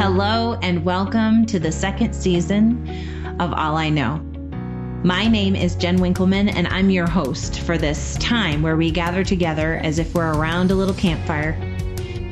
[0.00, 2.88] Hello, and welcome to the second season
[3.38, 4.16] of All I Know.
[5.04, 9.22] My name is Jen Winkleman, and I'm your host for this time where we gather
[9.22, 11.54] together as if we're around a little campfire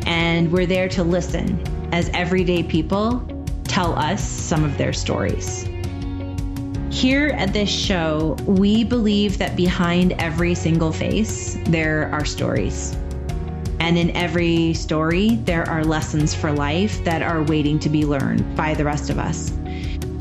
[0.07, 1.62] and we're there to listen
[1.93, 3.20] as everyday people
[3.64, 5.69] tell us some of their stories.
[6.91, 12.96] Here at this show, we believe that behind every single face, there are stories.
[13.80, 18.56] And in every story, there are lessons for life that are waiting to be learned
[18.56, 19.52] by the rest of us.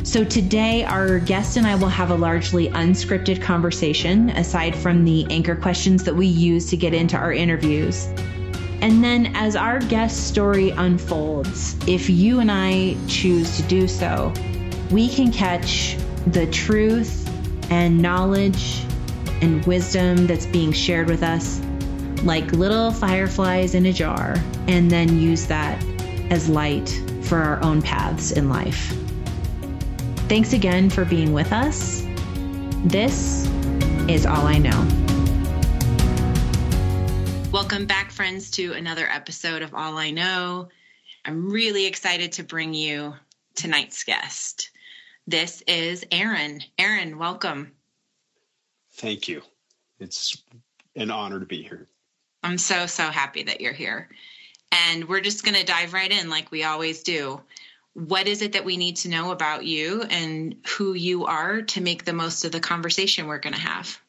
[0.04, 5.26] So today, our guest and I will have a largely unscripted conversation, aside from the
[5.30, 8.06] anchor questions that we use to get into our interviews.
[8.80, 14.32] And then, as our guest story unfolds, if you and I choose to do so,
[14.92, 17.30] we can catch the truth
[17.70, 18.84] and knowledge
[19.42, 21.62] and wisdom that's being shared with us
[22.24, 24.36] like little fireflies in a jar
[24.68, 25.84] and then use that
[26.30, 26.90] as light
[27.22, 28.94] for our own paths in life.
[30.28, 32.04] Thanks again for being with us.
[32.86, 33.48] This
[34.08, 34.88] is All I Know.
[37.52, 40.70] Welcome back, friends, to another episode of All I Know.
[41.26, 43.14] I'm really excited to bring you
[43.56, 44.72] tonight's guest.
[45.28, 46.62] This is Aaron.
[46.78, 47.74] Aaron, welcome.
[48.94, 49.42] Thank you.
[50.00, 50.42] It's
[50.96, 51.88] an honor to be here.
[52.48, 54.08] I'm so, so happy that you're here.
[54.72, 57.42] And we're just going to dive right in like we always do.
[57.92, 61.82] What is it that we need to know about you and who you are to
[61.82, 64.00] make the most of the conversation we're going to have?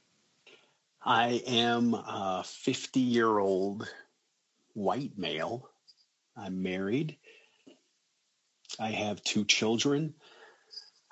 [1.04, 3.88] I am a 50 year old
[4.72, 5.68] white male.
[6.36, 7.16] I'm married.
[8.78, 10.14] I have two children.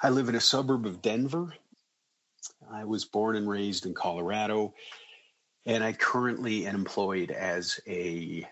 [0.01, 1.53] I live in a suburb of Denver.
[2.71, 4.75] I was born and raised in Colorado
[5.67, 8.49] and I currently am employed as a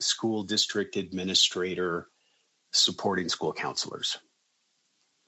[0.00, 2.08] school district administrator
[2.70, 4.16] supporting school counselors.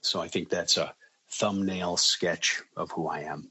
[0.00, 0.94] So I think that's a
[1.32, 3.50] thumbnail sketch of who I am.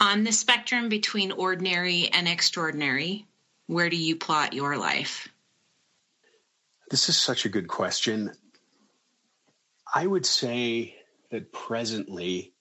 [0.00, 3.26] On the spectrum between ordinary and extraordinary,
[3.66, 5.28] where do you plot your life?
[6.90, 8.32] This is such a good question.
[9.92, 10.94] I would say
[11.30, 12.52] that presently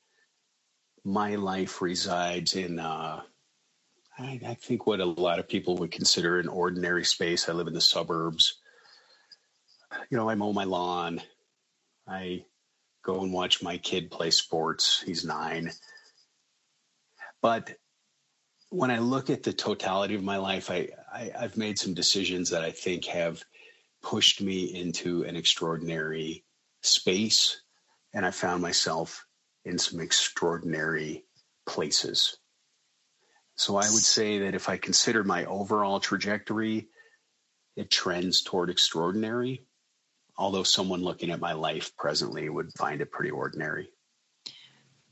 [1.03, 3.21] my life resides in uh,
[4.17, 7.49] I, I think what a lot of people would consider an ordinary space.
[7.49, 8.61] I live in the suburbs.
[10.09, 11.21] You know, I mow my lawn.
[12.07, 12.45] I
[13.03, 15.01] go and watch my kid play sports.
[15.05, 15.71] He's nine.
[17.41, 17.75] But
[18.69, 22.49] when I look at the totality of my life, I, I, have made some decisions
[22.49, 23.43] that I think have
[24.01, 26.43] pushed me into an extraordinary
[26.81, 27.61] space.
[28.13, 29.25] And I found myself
[29.65, 31.25] in some extraordinary
[31.65, 32.37] places.
[33.55, 36.89] So I would say that if I consider my overall trajectory,
[37.75, 39.65] it trends toward extraordinary,
[40.37, 43.89] although someone looking at my life presently would find it pretty ordinary.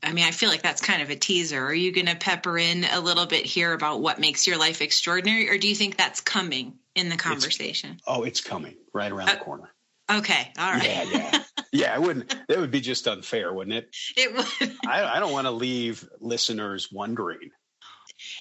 [0.02, 1.64] I mean, I feel like that's kind of a teaser.
[1.64, 4.82] Are you going to pepper in a little bit here about what makes your life
[4.82, 7.92] extraordinary, or do you think that's coming in the conversation?
[7.92, 9.70] It's, oh, it's coming right around uh, the corner.
[10.12, 10.84] Okay, all right.
[10.84, 11.94] Yeah, yeah, yeah.
[11.94, 12.36] I wouldn't.
[12.48, 13.96] That would be just unfair, wouldn't it?
[14.18, 14.76] It would.
[14.86, 17.48] I, I don't want to leave listeners wondering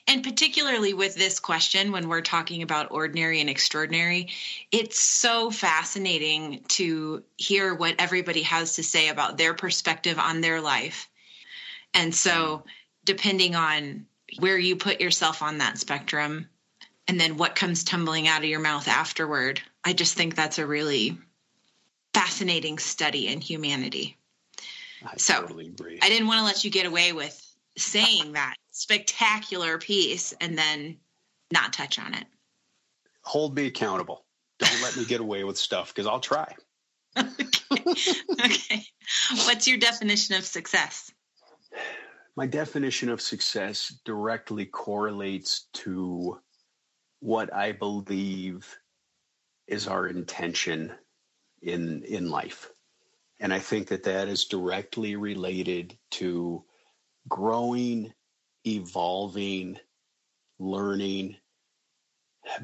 [0.07, 4.29] and particularly with this question, when we're talking about ordinary and extraordinary,
[4.71, 10.61] it's so fascinating to hear what everybody has to say about their perspective on their
[10.61, 11.09] life.
[11.93, 12.63] And so,
[13.05, 14.07] depending on
[14.39, 16.49] where you put yourself on that spectrum,
[17.07, 20.65] and then what comes tumbling out of your mouth afterward, I just think that's a
[20.65, 21.17] really
[22.13, 24.17] fascinating study in humanity.
[25.05, 25.73] I so, totally.
[26.01, 27.39] I didn't want to let you get away with
[27.77, 30.97] saying that spectacular piece and then
[31.51, 32.25] not touch on it.
[33.21, 34.25] Hold me accountable.
[34.59, 36.53] Don't let me get away with stuff because I'll try.
[37.17, 37.61] okay.
[38.45, 38.83] okay.
[39.45, 41.11] What's your definition of success?
[42.35, 46.39] My definition of success directly correlates to
[47.19, 48.75] what I believe
[49.67, 50.91] is our intention
[51.61, 52.69] in in life.
[53.39, 56.63] And I think that that is directly related to
[57.27, 58.13] growing,
[58.65, 59.79] evolving,
[60.59, 61.37] learning,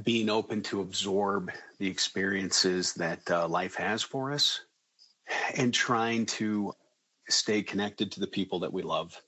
[0.04, 4.62] being open to absorb the experiences that uh, life has for us,
[5.56, 6.74] and trying to
[7.28, 9.20] stay connected to the people that we love.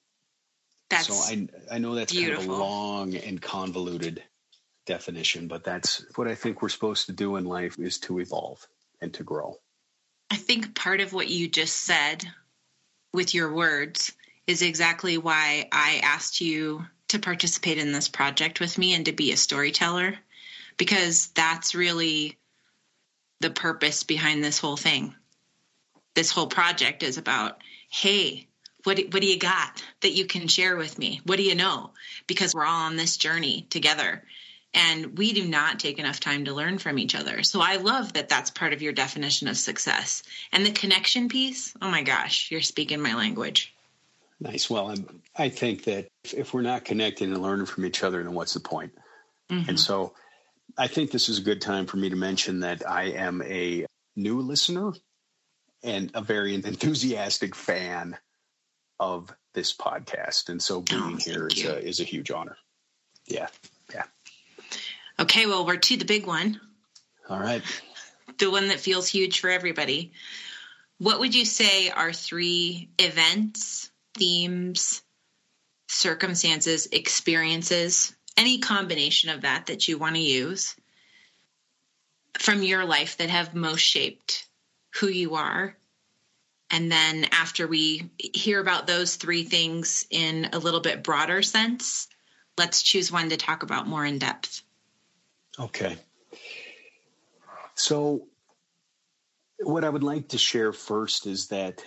[0.89, 2.41] That's so I I know that's beautiful.
[2.41, 4.23] kind of a long and convoluted
[4.85, 8.65] definition, but that's what I think we're supposed to do in life is to evolve
[8.99, 9.55] and to grow.
[10.29, 12.25] I think part of what you just said
[13.13, 14.13] with your words
[14.51, 19.11] is exactly why I asked you to participate in this project with me and to
[19.11, 20.15] be a storyteller,
[20.77, 22.37] because that's really
[23.39, 25.15] the purpose behind this whole thing
[26.13, 28.47] this whole project is about hey,
[28.83, 31.21] what what do you got that you can share with me?
[31.25, 31.91] What do you know?
[32.27, 34.23] Because we're all on this journey together
[34.73, 37.43] and we do not take enough time to learn from each other.
[37.43, 40.23] So I love that that's part of your definition of success.
[40.53, 43.73] And the connection piece, oh my gosh, you're speaking my language.
[44.41, 44.69] Nice.
[44.69, 48.33] Well, I'm, i think that if we're not connecting and learning from each other, then
[48.33, 48.91] what's the point?
[49.51, 49.69] Mm-hmm.
[49.69, 50.13] And so
[50.77, 53.85] I think this is a good time for me to mention that I am a
[54.15, 54.93] new listener
[55.83, 58.17] and a very enthusiastic fan
[58.99, 60.49] of this podcast.
[60.49, 62.57] And so being oh, here is a, is a huge honor.
[63.27, 63.47] Yeah.
[63.93, 64.05] Yeah.
[65.19, 65.45] Okay.
[65.45, 66.59] Well, we're to the big one.
[67.29, 67.61] All right.
[68.39, 70.13] The one that feels huge for everybody.
[70.97, 75.01] What would you say are three events, themes,
[75.87, 80.75] circumstances, experiences, any combination of that that you want to use
[82.39, 84.47] from your life that have most shaped
[84.95, 85.75] who you are
[86.71, 92.07] and then after we hear about those three things in a little bit broader sense,
[92.57, 94.63] let's choose one to talk about more in depth.
[95.59, 95.97] Okay.
[97.75, 98.27] So,
[99.59, 101.83] what I would like to share first is that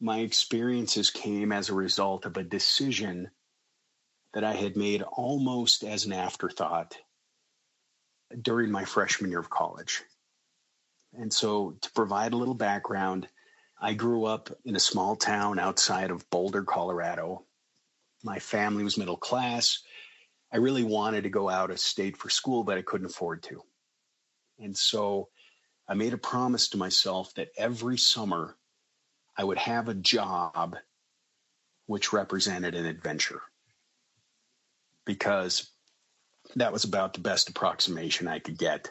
[0.00, 3.30] my experiences came as a result of a decision
[4.34, 6.96] that I had made almost as an afterthought
[8.42, 10.02] during my freshman year of college.
[11.14, 13.28] And so, to provide a little background,
[13.80, 17.44] I grew up in a small town outside of Boulder, Colorado.
[18.22, 19.78] My family was middle class.
[20.52, 23.62] I really wanted to go out of state for school, but I couldn't afford to.
[24.58, 25.28] And so
[25.88, 28.56] I made a promise to myself that every summer
[29.36, 30.76] I would have a job
[31.86, 33.42] which represented an adventure
[35.04, 35.70] because
[36.56, 38.90] that was about the best approximation I could get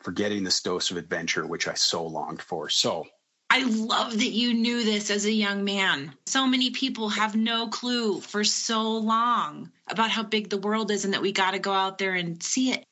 [0.00, 2.68] for getting this dose of adventure, which I so longed for.
[2.68, 3.06] So
[3.50, 6.14] I love that you knew this as a young man.
[6.26, 11.04] So many people have no clue for so long about how big the world is
[11.04, 12.84] and that we got to go out there and see it.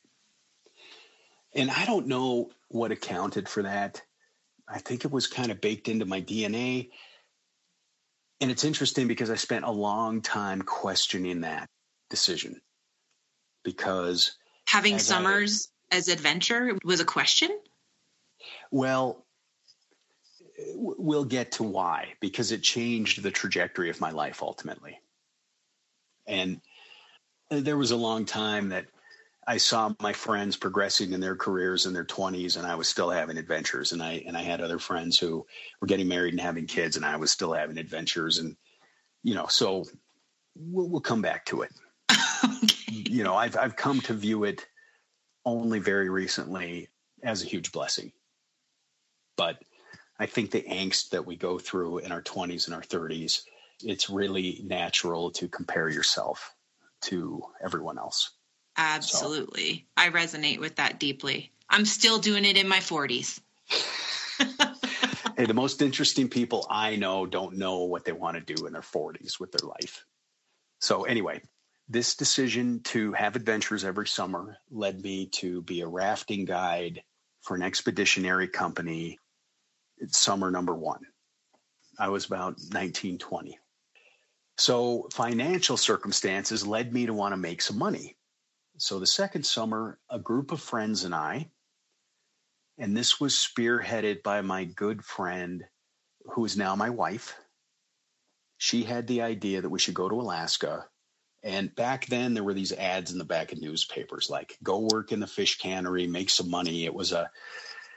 [1.54, 4.02] And I don't know what accounted for that.
[4.68, 6.90] I think it was kind of baked into my DNA.
[8.40, 11.68] And it's interesting because I spent a long time questioning that
[12.10, 12.60] decision
[13.64, 14.36] because
[14.66, 17.50] having summers I, as adventure was a question.
[18.70, 19.24] Well,
[20.74, 24.98] we'll get to why because it changed the trajectory of my life ultimately.
[26.26, 26.60] And
[27.50, 28.86] uh, there was a long time that
[29.46, 33.10] I saw my friends progressing in their careers in their 20s and I was still
[33.10, 35.46] having adventures and I and I had other friends who
[35.80, 38.56] were getting married and having kids and I was still having adventures and
[39.22, 39.84] you know so
[40.56, 41.72] we'll, we'll come back to it.
[42.44, 42.66] okay.
[43.08, 44.66] You know, I've I've come to view it
[45.44, 46.88] only very recently
[47.22, 48.12] as a huge blessing.
[49.36, 49.62] But
[50.18, 53.42] I think the angst that we go through in our 20s and our 30s,
[53.82, 56.54] it's really natural to compare yourself
[57.02, 58.32] to everyone else.
[58.76, 59.86] Absolutely.
[59.98, 60.04] So.
[60.04, 61.52] I resonate with that deeply.
[61.68, 63.40] I'm still doing it in my 40s.
[65.36, 68.72] hey, the most interesting people I know don't know what they want to do in
[68.72, 70.04] their 40s with their life.
[70.78, 71.42] So, anyway,
[71.88, 77.02] this decision to have adventures every summer led me to be a rafting guide
[77.40, 79.18] for an expeditionary company
[79.98, 81.00] it's summer number one.
[81.98, 83.58] I was about 19, 20.
[84.58, 88.15] So financial circumstances led me to want to make some money.
[88.78, 91.48] So the second summer, a group of friends and I,
[92.78, 95.64] and this was spearheaded by my good friend,
[96.26, 97.34] who is now my wife.
[98.58, 100.86] She had the idea that we should go to Alaska.
[101.42, 105.12] And back then, there were these ads in the back of newspapers like, go work
[105.12, 106.84] in the fish cannery, make some money.
[106.84, 107.30] It was a,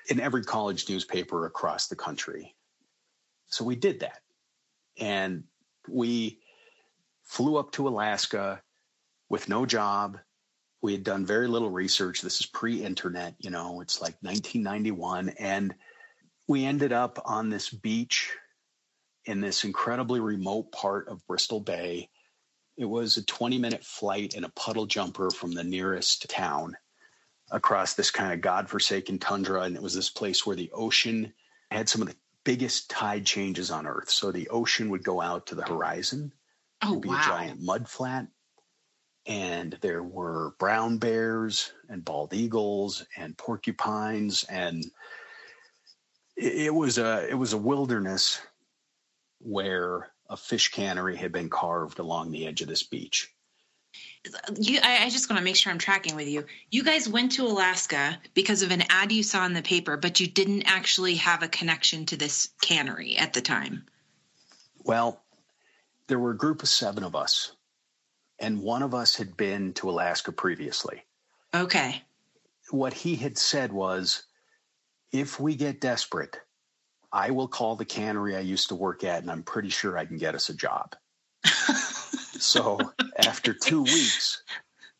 [0.09, 2.55] in every college newspaper across the country.
[3.47, 4.21] So we did that.
[4.97, 5.43] And
[5.87, 6.39] we
[7.23, 8.61] flew up to Alaska
[9.29, 10.19] with no job.
[10.81, 12.21] We had done very little research.
[12.21, 15.29] This is pre internet, you know, it's like 1991.
[15.39, 15.75] And
[16.47, 18.35] we ended up on this beach
[19.25, 22.09] in this incredibly remote part of Bristol Bay.
[22.77, 26.77] It was a 20 minute flight in a puddle jumper from the nearest town
[27.51, 29.61] across this kind of godforsaken tundra.
[29.61, 31.33] And it was this place where the ocean
[31.71, 34.09] had some of the biggest tide changes on Earth.
[34.09, 36.33] So the ocean would go out to the horizon.
[36.81, 37.19] Oh, be wow.
[37.19, 38.27] a giant mud flat.
[39.29, 44.83] And there were brown bears and bald eagles and porcupines and
[46.35, 48.41] it was a it was a wilderness
[49.39, 53.31] where a fish cannery had been carved along the edge of this beach.
[54.57, 56.45] you, I, I just want to make sure I'm tracking with you.
[56.69, 60.19] You guys went to Alaska because of an ad you saw in the paper, but
[60.19, 63.85] you didn't actually have a connection to this cannery at the time.
[64.83, 65.21] Well,
[66.07, 67.53] there were a group of seven of us,
[68.39, 71.03] and one of us had been to Alaska previously.
[71.53, 72.01] Okay.
[72.71, 74.23] What he had said was
[75.11, 76.39] if we get desperate,
[77.11, 80.05] I will call the cannery I used to work at, and I'm pretty sure I
[80.05, 80.95] can get us a job.
[81.45, 82.79] so
[83.17, 84.43] after two weeks,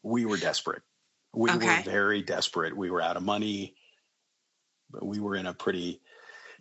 [0.02, 0.82] we were desperate.
[1.34, 1.78] We okay.
[1.78, 2.76] were very desperate.
[2.76, 3.76] We were out of money.
[4.92, 6.02] But we were in a pretty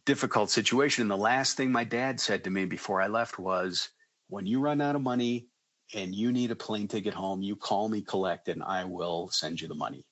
[0.04, 1.02] difficult situation.
[1.02, 3.88] And the last thing my dad said to me before I left was,
[4.28, 5.48] when you run out of money
[5.94, 9.60] and you need a plane ticket home, you call me collect and I will send
[9.60, 10.04] you the money.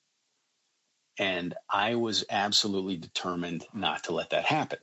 [1.19, 4.79] And I was absolutely determined not to let that happen.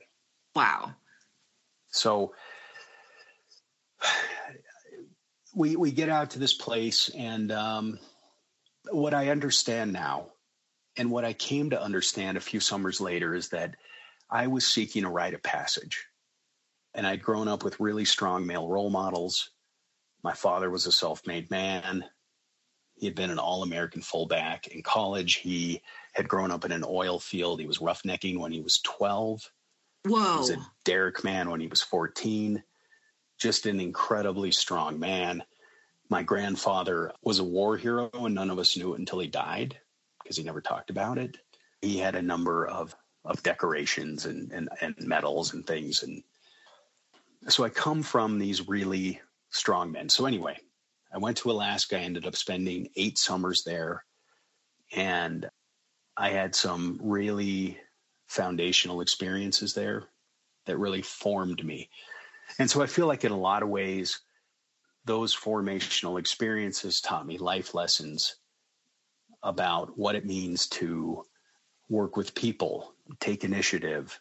[0.53, 0.93] Wow.
[1.89, 2.33] So
[5.55, 7.99] we we get out to this place, and um,
[8.91, 10.27] what I understand now,
[10.97, 13.75] and what I came to understand a few summers later, is that
[14.29, 16.05] I was seeking a rite of passage,
[16.93, 19.51] and I'd grown up with really strong male role models.
[20.25, 22.03] My father was a self-made man.
[22.95, 25.35] He had been an all-American fullback in college.
[25.35, 27.59] He had grown up in an oil field.
[27.59, 29.51] He was roughnecking when he was 12.
[30.05, 30.33] Whoa.
[30.33, 32.63] He was a derrick man when he was 14
[33.37, 35.43] just an incredibly strong man.
[36.09, 39.77] My grandfather was a war hero, and none of us knew it until he died
[40.23, 41.37] because he never talked about it.
[41.81, 46.01] He had a number of, of decorations and, and, and medals and things.
[46.01, 46.23] And
[47.47, 49.21] so I come from these really
[49.55, 50.09] strong men.
[50.09, 50.57] So, anyway,
[51.13, 51.97] I went to Alaska.
[51.97, 54.03] I ended up spending eight summers there.
[54.95, 55.49] And
[56.17, 57.79] I had some really
[58.27, 60.03] foundational experiences there
[60.65, 61.89] that really formed me.
[62.59, 64.19] And so I feel like in a lot of ways,
[65.05, 68.35] those formational experiences taught me life lessons
[69.43, 71.23] about what it means to
[71.89, 74.19] work with people, take initiative,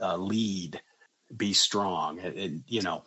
[0.00, 0.80] uh, lead,
[1.36, 2.18] be strong.
[2.20, 3.04] And, you know,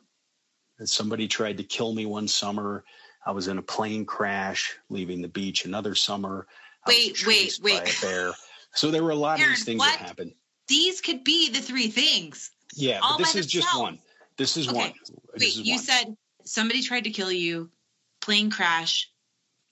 [0.85, 2.83] somebody tried to kill me one summer.
[3.25, 6.47] I was in a plane crash leaving the beach another summer.
[6.87, 7.97] Wait, wait, wait.
[8.01, 8.31] bear.
[8.73, 9.99] So there were a lot Aaron, of these things what?
[9.99, 10.33] that happened.
[10.67, 12.51] These could be the three things.
[12.73, 13.53] Yeah, but this is themselves.
[13.53, 13.99] just one.
[14.37, 14.77] This is okay.
[14.77, 14.93] one.
[15.33, 15.83] Wait, is you one.
[15.83, 17.69] said somebody tried to kill you,
[18.21, 19.11] plane crash,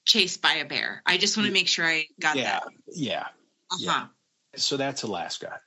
[0.05, 1.01] chased by a bear.
[1.05, 2.63] I just want to make sure I got yeah, that.
[2.87, 3.25] Yeah.
[3.71, 3.77] Uh-huh.
[3.79, 4.05] Yeah.
[4.55, 5.59] So that's Alaska.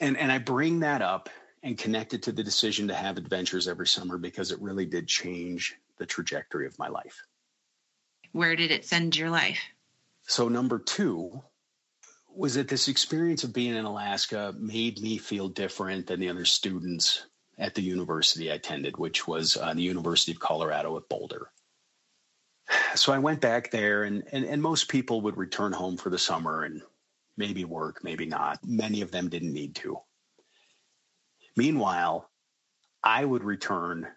[0.00, 1.30] And and I bring that up
[1.64, 5.08] and connect it to the decision to have adventures every summer because it really did
[5.08, 7.24] change the trajectory of my life.
[8.32, 9.58] Where did it send your life?
[10.26, 11.42] So number 2
[12.34, 16.44] was that this experience of being in Alaska made me feel different than the other
[16.44, 17.26] students
[17.58, 21.50] at the university I attended, which was uh, the University of Colorado at Boulder.
[22.94, 26.18] So I went back there, and, and, and most people would return home for the
[26.18, 26.82] summer and
[27.36, 28.58] maybe work, maybe not.
[28.64, 29.98] Many of them didn't need to.
[31.56, 32.28] Meanwhile,
[33.02, 34.08] I would return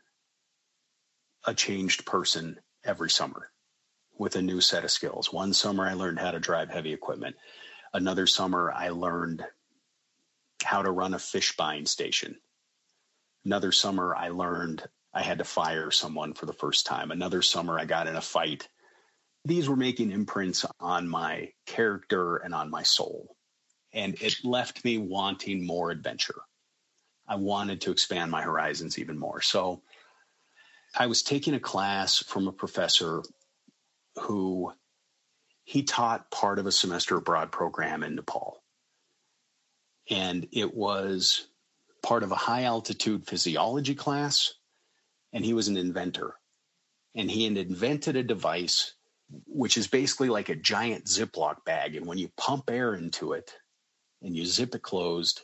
[1.45, 3.49] a changed person every summer
[4.17, 5.31] with a new set of skills.
[5.31, 7.35] One summer, I learned how to drive heavy equipment.
[7.93, 9.45] Another summer, I learned
[10.63, 12.37] how to run a fish buying station.
[13.45, 17.11] Another summer, I learned I had to fire someone for the first time.
[17.11, 18.67] Another summer, I got in a fight.
[19.45, 23.35] These were making imprints on my character and on my soul.
[23.93, 26.41] And it left me wanting more adventure.
[27.27, 29.41] I wanted to expand my horizons even more.
[29.41, 29.81] So
[30.95, 33.23] I was taking a class from a professor
[34.21, 34.71] who
[35.63, 38.63] he taught part of a semester abroad program in Nepal.
[40.09, 41.47] And it was
[42.01, 44.53] part of a high altitude physiology class.
[45.33, 46.35] And he was an inventor.
[47.15, 48.93] And he had invented a device
[49.45, 51.95] which is basically like a giant Ziploc bag.
[51.95, 53.53] And when you pump air into it
[54.21, 55.41] and you zip it closed,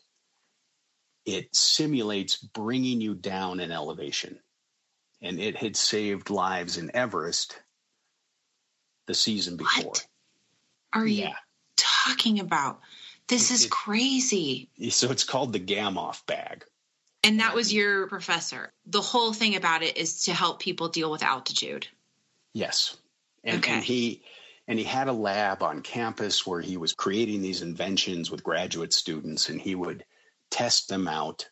[1.26, 4.40] it simulates bringing you down in elevation.
[5.22, 7.58] And it had saved lives in Everest
[9.08, 9.92] the season before.
[9.92, 10.08] What?
[10.94, 11.30] are yeah.
[11.30, 11.34] you
[11.78, 12.80] talking about?
[13.28, 14.70] This is crazy.
[14.90, 16.66] So it's called the Gamow bag.
[17.24, 18.72] And that was your professor.
[18.86, 21.88] The whole thing about it is to help people deal with altitude.
[22.54, 22.98] Yes.
[23.44, 23.74] And, okay.
[23.74, 24.24] and he
[24.68, 28.94] and he had a lab on campus where he was creating these inventions with graduate
[28.94, 30.06] students and he would
[30.54, 31.50] test them out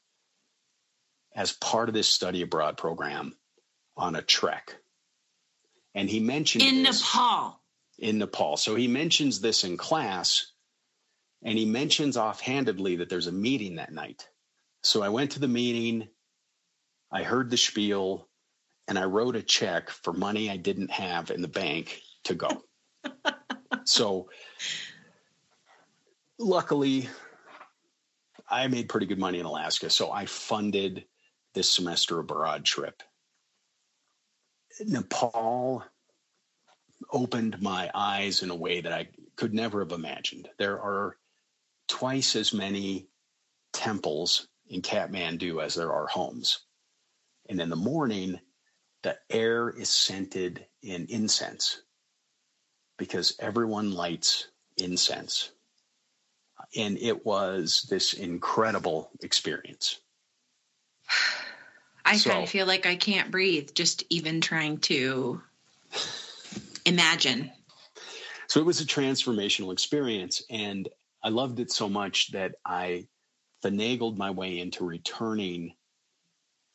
[1.35, 3.33] as part of this study abroad program
[3.97, 4.75] on a trek.
[5.95, 7.59] And he mentioned in this, Nepal
[7.97, 8.57] in Nepal.
[8.57, 10.51] So he mentions this in class
[11.43, 14.27] and he mentions offhandedly that there's a meeting that night.
[14.83, 16.07] So I went to the meeting,
[17.11, 18.27] I heard the spiel,
[18.87, 22.49] and I wrote a check for money I didn't have in the bank to go.
[23.85, 24.29] so
[26.37, 27.09] luckily,
[28.51, 29.89] I made pretty good money in Alaska.
[29.89, 31.05] So I funded
[31.53, 33.01] this semester abroad trip.
[34.85, 35.83] Nepal
[37.11, 40.49] opened my eyes in a way that I could never have imagined.
[40.57, 41.17] There are
[41.87, 43.07] twice as many
[43.73, 46.59] temples in Kathmandu as there are homes.
[47.49, 48.39] And in the morning,
[49.03, 51.81] the air is scented in incense
[52.97, 55.51] because everyone lights incense.
[56.75, 59.99] And it was this incredible experience.
[62.05, 65.41] I so, kind of feel like I can't breathe just even trying to
[66.85, 67.51] imagine.
[68.47, 70.41] So it was a transformational experience.
[70.49, 70.89] And
[71.23, 73.07] I loved it so much that I
[73.63, 75.75] finagled my way into returning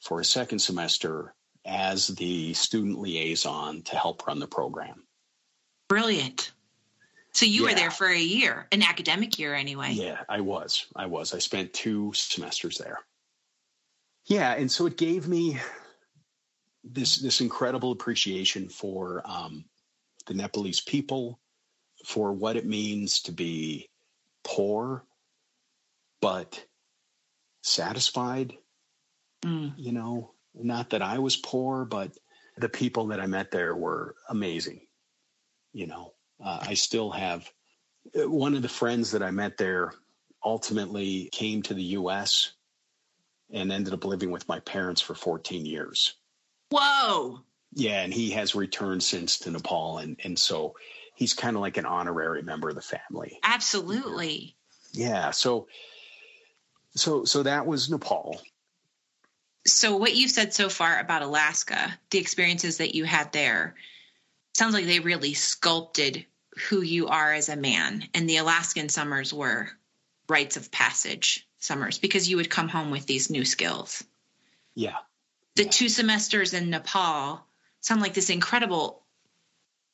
[0.00, 1.34] for a second semester
[1.64, 5.02] as the student liaison to help run the program.
[5.88, 6.52] Brilliant.
[7.36, 7.68] So you yeah.
[7.68, 9.92] were there for a year, an academic year anyway.
[9.92, 10.86] Yeah, I was.
[10.96, 11.34] I was.
[11.34, 13.00] I spent two semesters there.
[14.24, 15.58] Yeah, and so it gave me
[16.82, 19.66] this this incredible appreciation for um,
[20.24, 21.38] the Nepalese people,
[22.06, 23.90] for what it means to be
[24.42, 25.04] poor,
[26.22, 26.64] but
[27.60, 28.54] satisfied.
[29.44, 29.74] Mm.
[29.76, 32.16] You know, not that I was poor, but
[32.56, 34.80] the people that I met there were amazing.
[35.74, 37.50] You know, uh, I still have
[38.18, 39.92] uh, one of the friends that I met there
[40.44, 42.52] ultimately came to the US
[43.52, 46.14] and ended up living with my parents for 14 years.
[46.70, 47.40] Whoa.
[47.72, 50.76] Yeah, and he has returned since to Nepal and and so
[51.14, 53.38] he's kind of like an honorary member of the family.
[53.42, 54.56] Absolutely.
[54.92, 55.68] Yeah, so
[56.94, 58.40] so so that was Nepal
[59.66, 63.74] so what you've said so far about Alaska, the experiences that you had there,
[64.56, 66.26] sounds like they really sculpted
[66.68, 68.08] who you are as a man.
[68.14, 69.68] And the Alaskan summers were
[70.28, 74.02] rites of passage summers because you would come home with these new skills.
[74.74, 74.96] Yeah.
[75.54, 75.70] The yeah.
[75.70, 77.44] two semesters in Nepal
[77.80, 79.02] sound like this incredible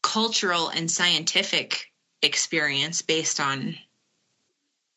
[0.03, 3.77] cultural and scientific experience based on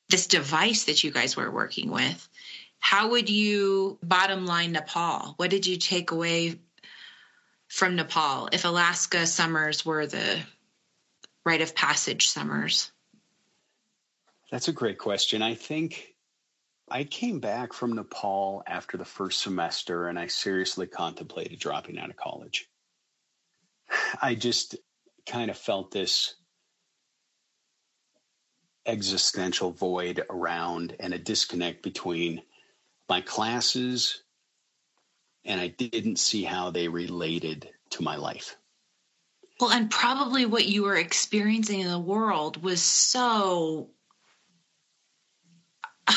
[0.09, 2.29] this device that you guys were working with
[2.85, 5.33] how would you bottom line Nepal?
[5.37, 6.59] What did you take away
[7.75, 10.41] from Nepal if Alaska summers were the
[11.45, 12.89] rite of passage summers?
[14.49, 15.41] That's a great question.
[15.41, 16.15] I think
[16.89, 22.09] I came back from Nepal after the first semester and I seriously contemplated dropping out
[22.09, 22.69] of college.
[24.21, 24.77] I just
[25.25, 26.35] kind of felt this
[28.85, 32.41] existential void around and a disconnect between
[33.09, 34.21] my classes
[35.45, 38.57] and I didn't see how they related to my life.
[39.59, 43.89] Well, and probably what you were experiencing in the world was so.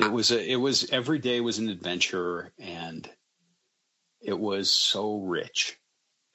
[0.00, 3.10] it was a, it was every day was an adventure and
[4.20, 5.76] it was so rich.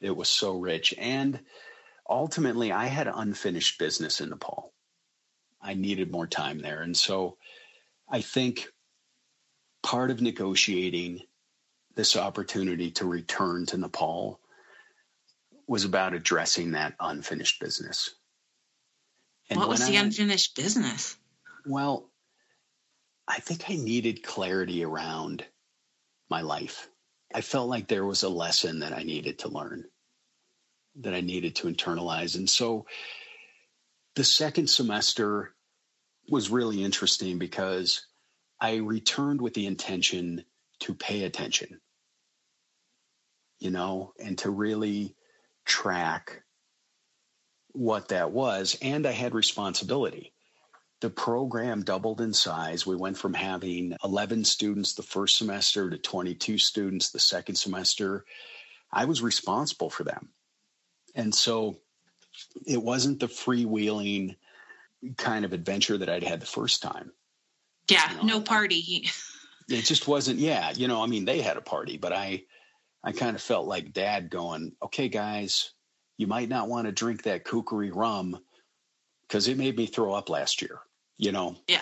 [0.01, 0.93] It was so rich.
[0.97, 1.39] And
[2.10, 4.73] ultimately, I had unfinished business in Nepal.
[5.62, 6.82] I needed more time there.
[6.82, 7.38] And so
[8.10, 8.67] I think
[9.84, 11.22] part of negotiating
[11.96, 14.39] this opportunity to return to Nepal
[15.67, 18.15] was about addressing that unfinished business.
[19.50, 21.17] And what was the I, unfinished business?
[21.65, 22.10] Well,
[23.28, 25.46] I think I needed clarity around
[26.30, 26.89] my life.
[27.34, 29.86] I felt like there was a lesson that I needed to learn,
[31.02, 32.36] that I needed to internalize.
[32.36, 32.86] And so
[34.15, 35.54] the second semester
[36.30, 38.06] was really interesting because
[38.62, 40.45] I returned with the intention
[40.82, 41.82] to pay attention,
[43.60, 45.15] you know, and to really
[45.65, 46.43] track
[47.71, 48.78] what that was.
[48.82, 50.34] And I had responsibility.
[51.00, 52.86] The program doubled in size.
[52.86, 58.26] We went from having 11 students the first semester to 22 students the second semester.
[58.93, 60.30] I was responsible for them.
[61.15, 61.78] And so
[62.67, 64.36] it wasn't the freewheeling
[65.17, 67.12] kind of adventure that I'd had the first time.
[67.91, 69.10] Yeah, you know, no party.
[69.69, 70.39] it just wasn't.
[70.39, 72.43] Yeah, you know, I mean, they had a party, but I,
[73.04, 75.71] I kind of felt like Dad going, "Okay, guys,
[76.17, 78.39] you might not want to drink that Khukri rum
[79.23, 80.80] because it made me throw up last year."
[81.17, 81.58] You know.
[81.67, 81.82] Yeah.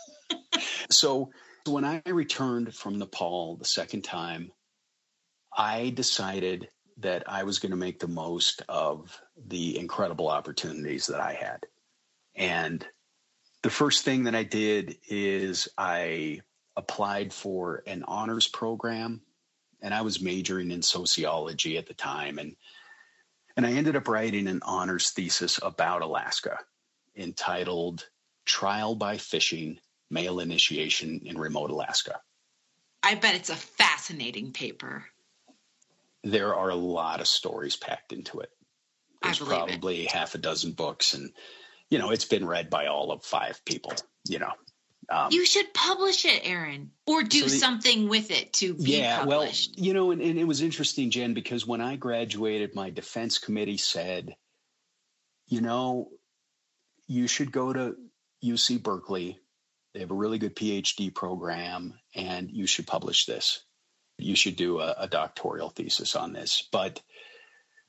[0.90, 1.30] so
[1.66, 4.50] when I returned from Nepal the second time,
[5.56, 11.20] I decided that I was going to make the most of the incredible opportunities that
[11.20, 11.60] I had.
[12.36, 12.86] And
[13.64, 16.42] the first thing that I did is I
[16.76, 19.22] applied for an honors program
[19.80, 22.56] and I was majoring in sociology at the time, and
[23.56, 26.58] and I ended up writing an honors thesis about Alaska,
[27.16, 28.06] entitled
[28.44, 32.20] "Trial by Fishing: Male Initiation in Remote Alaska."
[33.02, 35.06] I bet it's a fascinating paper.
[36.22, 38.50] There are a lot of stories packed into it.
[39.22, 40.12] There's probably it.
[40.12, 41.32] half a dozen books, and
[41.94, 43.92] you know it's been read by all of five people.
[44.28, 44.50] You know,
[45.08, 48.98] um, you should publish it, Aaron, or do so the, something with it to be
[48.98, 49.74] yeah, published.
[49.76, 53.38] well, you know, and, and it was interesting, Jen, because when I graduated, my defense
[53.38, 54.34] committee said,
[55.46, 56.08] you know,
[57.06, 57.94] you should go to
[58.44, 59.38] UC Berkeley.
[59.92, 63.64] They have a really good PhD program, and you should publish this.
[64.18, 66.66] You should do a, a doctoral thesis on this.
[66.72, 67.00] But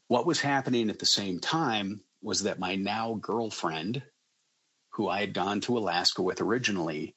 [0.10, 4.02] what was happening at the same time was that my now girlfriend,
[4.94, 7.16] who I had gone to Alaska with originally,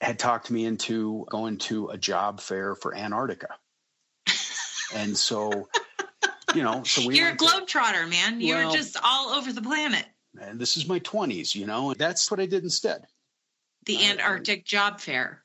[0.00, 3.54] had talked me into going to a job fair for Antarctica.
[4.94, 5.68] and so,
[6.54, 8.40] you know, so we You're a globetrotter, to, man.
[8.40, 10.06] You're well, just all over the planet.
[10.40, 13.06] And this is my 20s, you know, and that's what I did instead.
[13.84, 15.42] The uh, Antarctic job fair.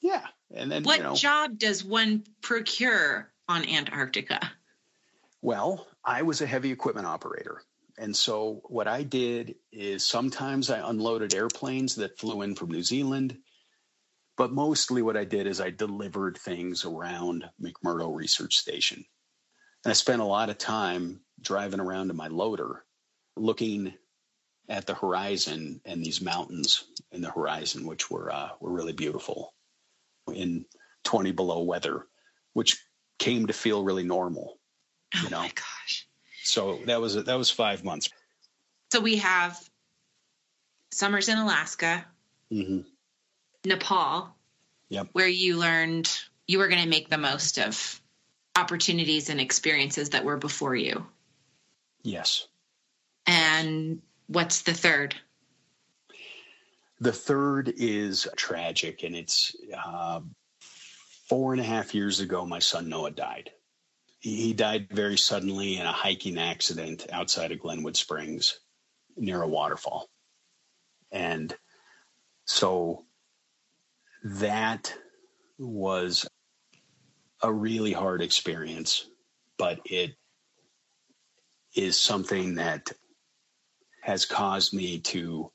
[0.00, 0.24] Yeah.
[0.52, 4.52] And then what you know, job does one procure on Antarctica?
[5.42, 7.60] Well, I was a heavy equipment operator.
[7.98, 12.82] And so what I did is sometimes I unloaded airplanes that flew in from New
[12.82, 13.38] Zealand,
[14.36, 19.04] but mostly what I did is I delivered things around McMurdo Research Station.
[19.84, 22.84] And I spent a lot of time driving around in my loader
[23.36, 23.94] looking
[24.68, 29.54] at the horizon and these mountains in the horizon, which were uh, were really beautiful
[30.32, 30.64] in
[31.04, 32.06] 20 below weather,
[32.54, 32.82] which
[33.18, 34.58] came to feel really normal.
[35.16, 35.40] Oh know?
[35.40, 36.08] my gosh!
[36.44, 38.10] So that was that was five months.
[38.92, 39.58] So we have
[40.92, 42.04] summers in Alaska,
[42.52, 42.80] mm-hmm.
[43.64, 44.34] Nepal,
[44.90, 45.08] yep.
[45.12, 46.10] where you learned
[46.46, 48.00] you were going to make the most of
[48.56, 51.06] opportunities and experiences that were before you.
[52.02, 52.46] Yes.
[53.26, 55.16] And what's the third?
[57.00, 60.20] The third is tragic, and it's uh,
[61.26, 63.50] four and a half years ago, my son Noah died
[64.24, 68.58] he died very suddenly in a hiking accident outside of Glenwood Springs
[69.18, 70.08] near a waterfall.
[71.12, 71.54] And
[72.46, 73.04] so
[74.24, 74.94] that
[75.58, 76.26] was
[77.42, 79.06] a really hard experience,
[79.58, 80.14] but it
[81.76, 82.92] is something that
[84.00, 85.52] has caused me to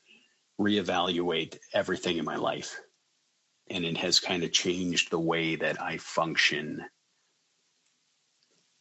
[0.62, 2.80] reevaluate everything in my life.
[3.68, 6.86] And it has kind of changed the way that I function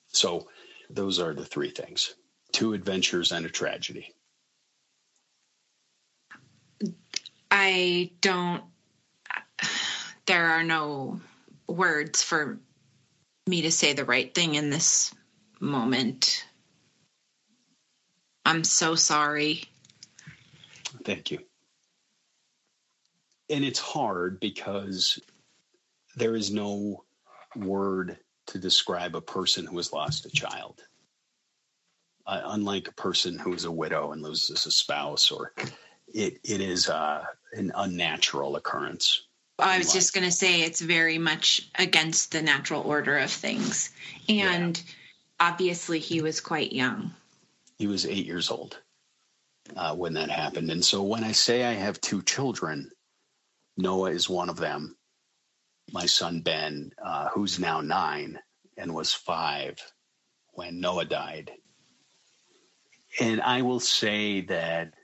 [0.08, 0.48] so
[0.90, 2.14] those are the three things
[2.52, 4.14] two adventures and a tragedy.
[7.50, 8.62] I don't,
[10.26, 11.20] there are no
[11.66, 12.58] words for
[13.46, 15.14] me to say the right thing in this
[15.60, 16.44] moment.
[18.44, 19.64] I'm so sorry.
[21.04, 21.40] Thank you.
[23.50, 25.18] And it's hard because
[26.16, 27.04] there is no
[27.56, 28.18] word
[28.48, 30.82] to describe a person who has lost a child.
[32.26, 35.52] Uh, unlike a person who is a widow and loses a spouse, or
[36.12, 39.22] it, it is uh, an unnatural occurrence.
[39.58, 43.90] I was just going to say it's very much against the natural order of things.
[44.28, 45.48] And yeah.
[45.48, 47.12] obviously, he was quite young.
[47.78, 48.78] He was eight years old
[49.74, 50.70] uh, when that happened.
[50.70, 52.90] And so, when I say I have two children,
[53.76, 54.97] Noah is one of them
[55.92, 58.38] my son Ben, uh, who's now nine
[58.76, 59.78] and was five
[60.52, 61.52] when Noah died.
[63.20, 64.94] And I will say that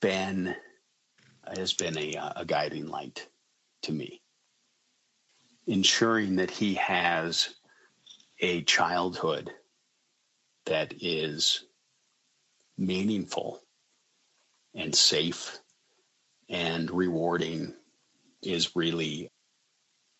[0.00, 0.56] Ben
[1.56, 3.26] has been a, uh, a guiding light
[3.82, 4.22] to me,
[5.66, 7.54] ensuring that he has
[8.40, 9.50] a childhood
[10.66, 11.64] that is
[12.78, 13.60] meaningful
[14.74, 15.58] and safe
[16.48, 17.74] and rewarding
[18.42, 19.31] is really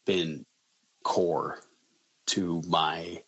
[0.05, 0.45] been
[1.03, 1.61] core
[2.27, 3.23] to my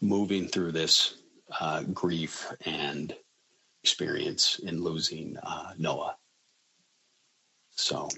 [0.00, 1.14] moving through this
[1.60, 3.14] uh, grief and
[3.82, 6.16] experience in losing uh, Noah.
[7.72, 8.08] So,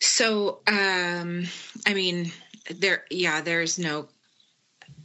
[0.00, 1.44] so um,
[1.86, 2.32] I mean,
[2.70, 4.08] there, yeah, there's no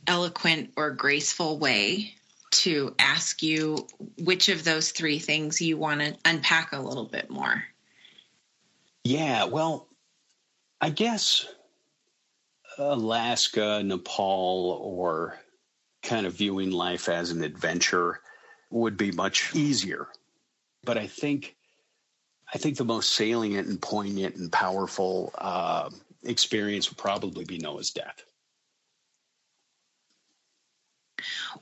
[0.08, 2.14] eloquent or graceful way
[2.52, 3.88] to ask you
[4.20, 7.64] which of those three things you want to unpack a little bit more.
[9.06, 9.88] Yeah, well,
[10.82, 11.46] I guess
[12.80, 15.40] Alaska, Nepal, or
[16.02, 18.20] kind of viewing life as an adventure
[18.72, 20.08] would be much easier.
[20.84, 21.56] But I think
[22.52, 25.92] I think the most salient and poignant and powerful uh,
[26.24, 28.26] experience would probably be Noah's death.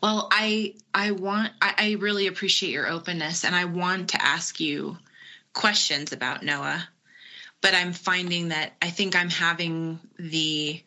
[0.02, 4.62] Well, I I want I, I really appreciate your openness and I want to ask
[4.62, 4.98] you
[5.52, 6.88] questions about Noah.
[7.64, 10.80] But I'm finding that I think I'm having the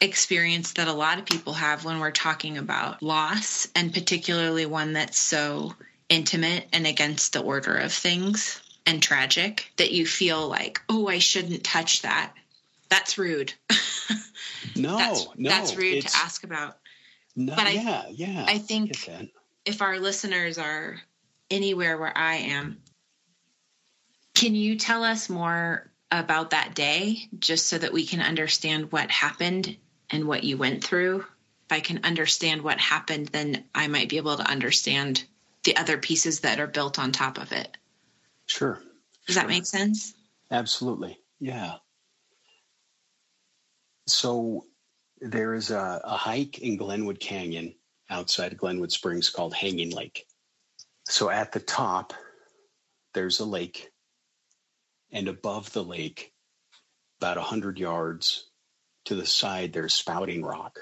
[0.00, 4.94] experience that a lot of people have when we're talking about loss and particularly one
[4.94, 5.74] that's so
[6.08, 11.18] intimate and against the order of things and tragic that you feel like, oh, I
[11.18, 12.32] shouldn't touch that.
[12.88, 13.54] That's rude.
[14.76, 16.76] no, that's, no, that's rude to ask about.
[17.34, 18.44] No, but I, yeah, yeah.
[18.46, 19.28] I think I
[19.64, 21.00] if our listeners are
[21.50, 22.78] anywhere where I am,
[24.34, 29.10] can you tell us more about that day just so that we can understand what
[29.10, 29.76] happened
[30.10, 31.20] and what you went through?
[31.20, 35.24] If I can understand what happened, then I might be able to understand
[35.64, 37.76] the other pieces that are built on top of it.
[38.46, 38.82] Sure.
[39.26, 39.42] Does sure.
[39.42, 40.14] that make sense?
[40.50, 41.18] Absolutely.
[41.40, 41.76] Yeah.
[44.06, 44.66] So
[45.20, 47.74] there is a, a hike in Glenwood Canyon
[48.10, 50.26] outside of Glenwood Springs called Hanging Lake.
[51.06, 52.12] So at the top,
[53.14, 53.90] there's a lake,
[55.14, 56.32] and above the lake,
[57.20, 58.50] about 100 yards
[59.06, 60.80] to the side, there's Spouting Rock,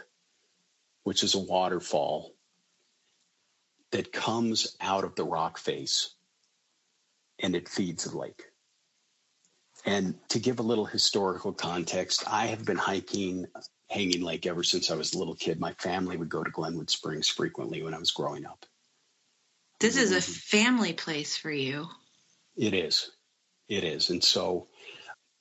[1.05, 2.33] which is a waterfall
[3.93, 6.15] that comes out of the rock face
[7.39, 8.43] and it feeds the lake.
[9.85, 13.47] And to give a little historical context, I have been hiking
[13.91, 15.61] Hanging Lake ever since I was a little kid.
[15.61, 18.65] My family would go to Glenwood Springs frequently when I was growing up.
[19.81, 20.33] This is a mm-hmm.
[20.33, 21.89] family place for you.
[22.57, 23.11] It is.
[23.73, 24.11] It is.
[24.11, 24.69] And so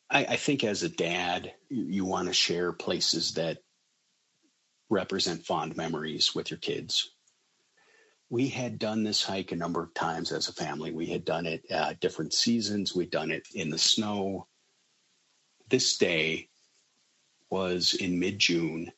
[0.10, 3.58] I, I think as a dad, you, you want to share places that
[4.90, 7.12] represent fond memories with your kids.
[8.30, 10.94] We had done this hike a number of times as a family.
[10.94, 12.96] We had done it at different seasons.
[12.96, 14.48] We'd done it in the snow.
[15.68, 16.48] This day
[17.50, 18.94] was in mid June.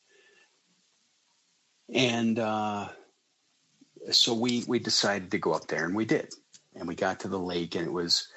[1.92, 2.86] And uh,
[4.12, 6.32] so we, we decided to go up there and we did.
[6.76, 8.28] And we got to the lake and it was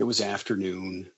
[0.00, 1.08] it was afternoon.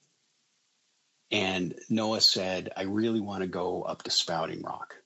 [1.31, 4.97] And Noah said, I really want to go up to Spouting Rock.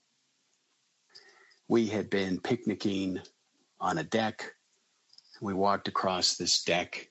[1.69, 3.21] We had been picnicking
[3.81, 4.53] on a deck.
[5.41, 7.11] We walked across this deck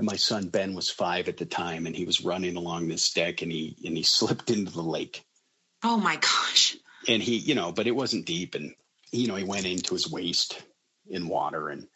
[0.00, 3.12] and my son Ben was five at the time, and he was running along this
[3.12, 5.26] deck, and he and he slipped into the lake.
[5.84, 6.78] Oh my gosh!
[7.06, 8.74] And he, you know, but it wasn't deep, and
[9.12, 10.62] you know, he went into his waist
[11.06, 11.86] in water, and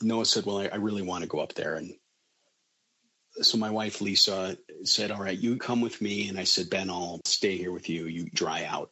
[0.00, 1.94] Noah said, "Well, I, I really want to go up there," and
[3.42, 6.90] so my wife Lisa said, "All right, you come with me," and I said, "Ben,
[6.90, 8.06] I'll stay here with you.
[8.06, 8.90] You dry out,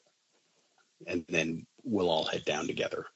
[1.06, 3.06] and then we'll all head down together."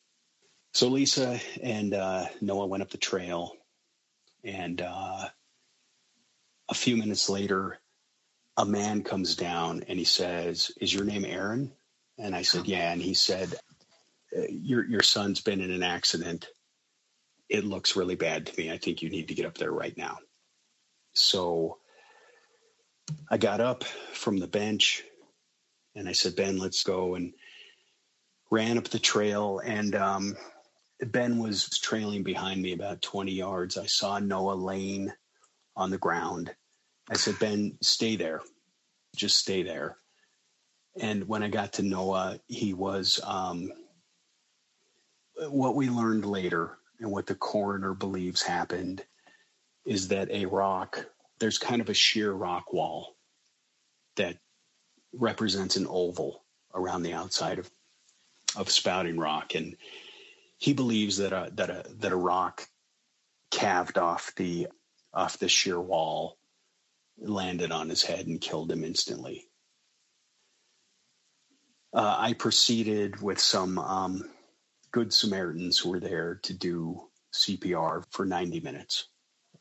[0.73, 3.57] So Lisa and uh, Noah went up the trail
[4.47, 5.29] and uh,
[6.69, 7.79] a few minutes later,
[8.57, 11.73] a man comes down and he says, "Is your name Aaron?"
[12.17, 13.55] And I said, "Yeah." And he said,
[14.37, 16.47] uh, "Your your son's been in an accident.
[17.49, 18.71] It looks really bad to me.
[18.71, 20.19] I think you need to get up there right now."
[21.17, 21.79] So
[23.31, 25.03] I got up from the bench
[25.95, 27.33] and I said, "Ben, let's go." And
[28.51, 30.37] ran up the trail and um,
[31.01, 33.77] Ben was trailing behind me about 20 yards.
[33.77, 35.13] I saw Noah laying
[35.77, 36.55] on the ground.
[37.11, 38.41] I said, Ben, stay there.
[39.15, 39.97] Just stay there.
[40.99, 43.71] And when I got to Noah, he was um,
[45.49, 49.05] what we learned later and what the coroner believes happened
[49.87, 51.07] is that a rock,
[51.38, 53.16] there's kind of a sheer rock wall
[54.16, 54.37] that
[55.12, 56.44] represents an oval
[56.75, 57.70] around the outside of,
[58.57, 59.55] of spouting rock.
[59.55, 59.77] And
[60.59, 62.66] he believes that a that a that a rock
[63.51, 64.68] calved off the
[65.14, 66.37] off the sheer wall
[67.18, 69.49] landed on his head and killed him instantly.
[71.92, 74.31] Uh, I proceeded with some um,
[74.90, 79.09] good Samaritans who were there to do CPR for 90 minutes.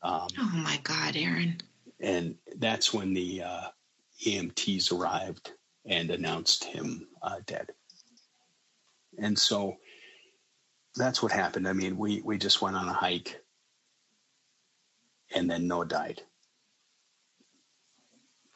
[0.02, 1.58] Um, oh my God, Aaron.
[2.00, 3.66] And that's when the uh,
[4.24, 5.52] EMTs arrived
[5.84, 7.72] and announced him uh, dead.
[9.18, 9.76] And so
[10.96, 11.68] that's what happened.
[11.68, 13.40] I mean, we we just went on a hike,
[15.34, 16.22] and then Noah died,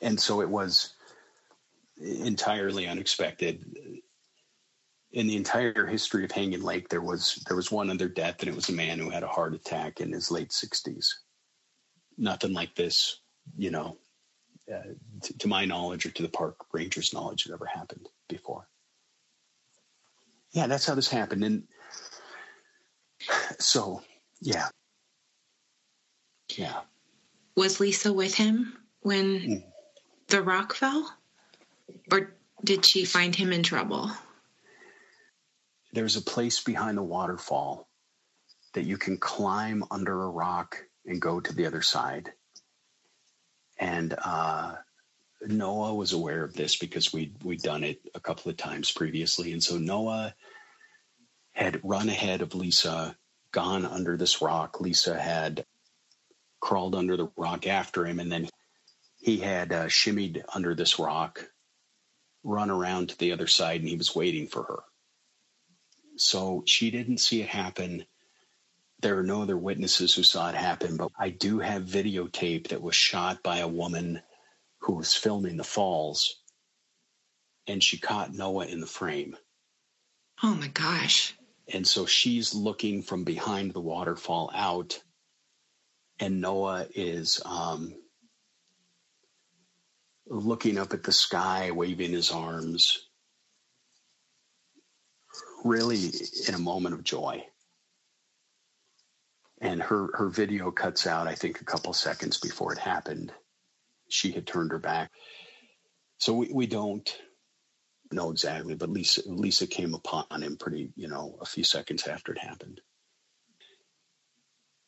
[0.02, 0.94] and so it was
[1.98, 3.64] entirely unexpected.
[5.12, 8.48] In the entire history of Hanging Lake, there was there was one other death, and
[8.48, 11.20] it was a man who had a heart attack in his late sixties.
[12.20, 13.18] Nothing like this,
[13.56, 13.96] you know,
[14.72, 14.82] uh,
[15.22, 18.68] to, to my knowledge or to the park ranger's knowledge, had ever happened before.
[20.52, 21.64] Yeah, that's how this happened, and
[23.58, 24.02] so,
[24.40, 24.68] yeah.
[26.56, 26.80] Yeah.
[27.56, 29.40] Was Lisa with him when?
[29.40, 29.64] Mm.
[30.28, 31.10] the rock fell?
[32.12, 34.10] Or did she find him in trouble?
[35.92, 37.88] There's a place behind the waterfall
[38.74, 42.32] that you can climb under a rock and go to the other side.
[43.78, 44.74] And uh,
[45.42, 49.52] Noah was aware of this because we we'd done it a couple of times previously,
[49.52, 50.34] and so Noah
[51.52, 53.16] had run ahead of Lisa,
[53.52, 54.80] gone under this rock.
[54.80, 55.64] Lisa had
[56.60, 58.48] crawled under the rock after him, and then
[59.18, 61.44] he had uh, shimmied under this rock,
[62.42, 64.80] run around to the other side, and he was waiting for her.
[66.16, 68.04] So she didn't see it happen.
[69.00, 72.82] There are no other witnesses who saw it happen, but I do have videotape that
[72.82, 74.20] was shot by a woman
[74.80, 76.36] who was filming the falls,
[77.66, 79.36] and she caught Noah in the frame.
[80.42, 81.34] Oh my gosh.
[81.72, 85.00] And so she's looking from behind the waterfall out,
[86.18, 87.94] and Noah is um,
[90.26, 93.08] looking up at the sky, waving his arms,
[95.64, 96.10] really
[96.48, 97.44] in a moment of joy.
[99.60, 103.32] And her, her video cuts out, I think, a couple seconds before it happened.
[104.08, 105.10] She had turned her back.
[106.18, 107.08] So we, we don't
[108.12, 112.32] know exactly, but Lisa Lisa came upon him pretty, you know, a few seconds after
[112.32, 112.80] it happened.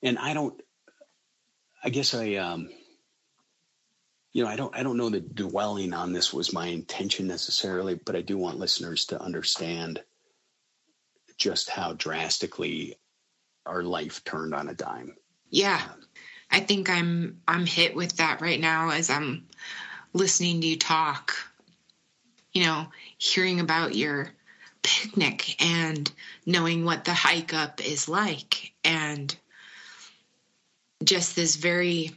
[0.02, 0.61] And I don't
[1.85, 2.68] I guess I um
[4.32, 7.94] you know, I don't I don't know that dwelling on this was my intention necessarily,
[7.94, 10.02] but I do want listeners to understand
[11.37, 12.96] just how drastically
[13.66, 15.16] our life turned on a dime.
[15.51, 15.81] Yeah.
[16.51, 19.46] I think I'm I'm hit with that right now as I'm
[20.12, 21.33] listening to you talk.
[22.53, 24.33] You know, hearing about your
[24.83, 26.11] picnic and
[26.44, 29.35] knowing what the hike up is like and
[31.05, 32.11] just this very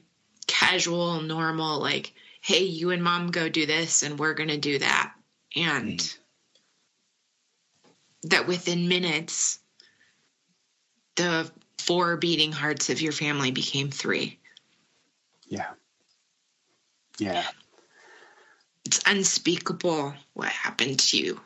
[0.47, 4.77] casual normal like hey you and mom go do this and we're going to do
[4.77, 5.13] that
[5.55, 6.17] and mm.
[8.23, 9.59] that within minutes
[11.15, 14.39] the four beating hearts of your family became three
[15.47, 15.71] yeah
[17.19, 17.45] yeah
[18.85, 21.41] it's unspeakable what happened to you.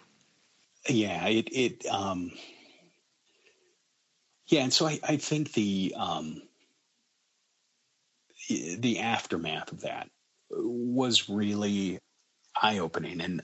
[0.87, 2.31] Yeah, it it um
[4.47, 6.41] yeah, and so I, I think the um
[8.49, 10.09] the aftermath of that
[10.49, 11.99] was really
[12.61, 13.43] eye opening and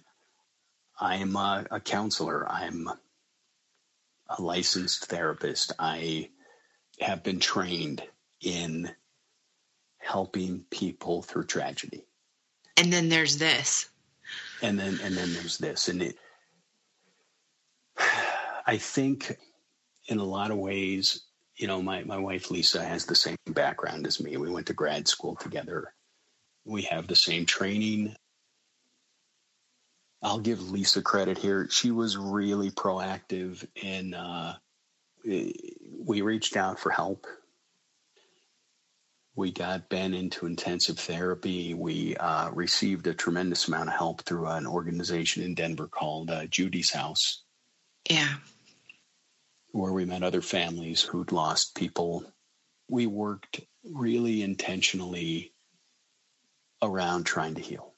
[1.00, 2.50] I am a, a counselor.
[2.50, 2.90] I'm
[4.30, 5.74] a licensed therapist.
[5.80, 6.30] I
[7.00, 8.04] have been trained
[8.42, 8.90] in
[9.98, 12.06] helping people through tragedy.
[12.78, 13.90] And then there's this.
[14.62, 15.88] And then and then there's this.
[15.88, 16.18] And it
[18.68, 19.38] i think
[20.08, 21.24] in a lot of ways
[21.56, 24.38] you know my, my wife lisa has the same background as me.
[24.38, 25.94] We went to grad school together.
[26.66, 28.16] We have the same training
[30.26, 34.54] i'll give lisa credit here she was really proactive and uh,
[35.24, 37.26] we reached out for help
[39.36, 41.74] we got Ben into intensive therapy.
[41.74, 46.46] We uh, received a tremendous amount of help through an organization in Denver called uh,
[46.46, 47.44] Judy's House.
[48.10, 48.36] Yeah.
[49.72, 52.24] Where we met other families who'd lost people.
[52.90, 55.52] We worked really intentionally
[56.82, 57.95] around trying to heal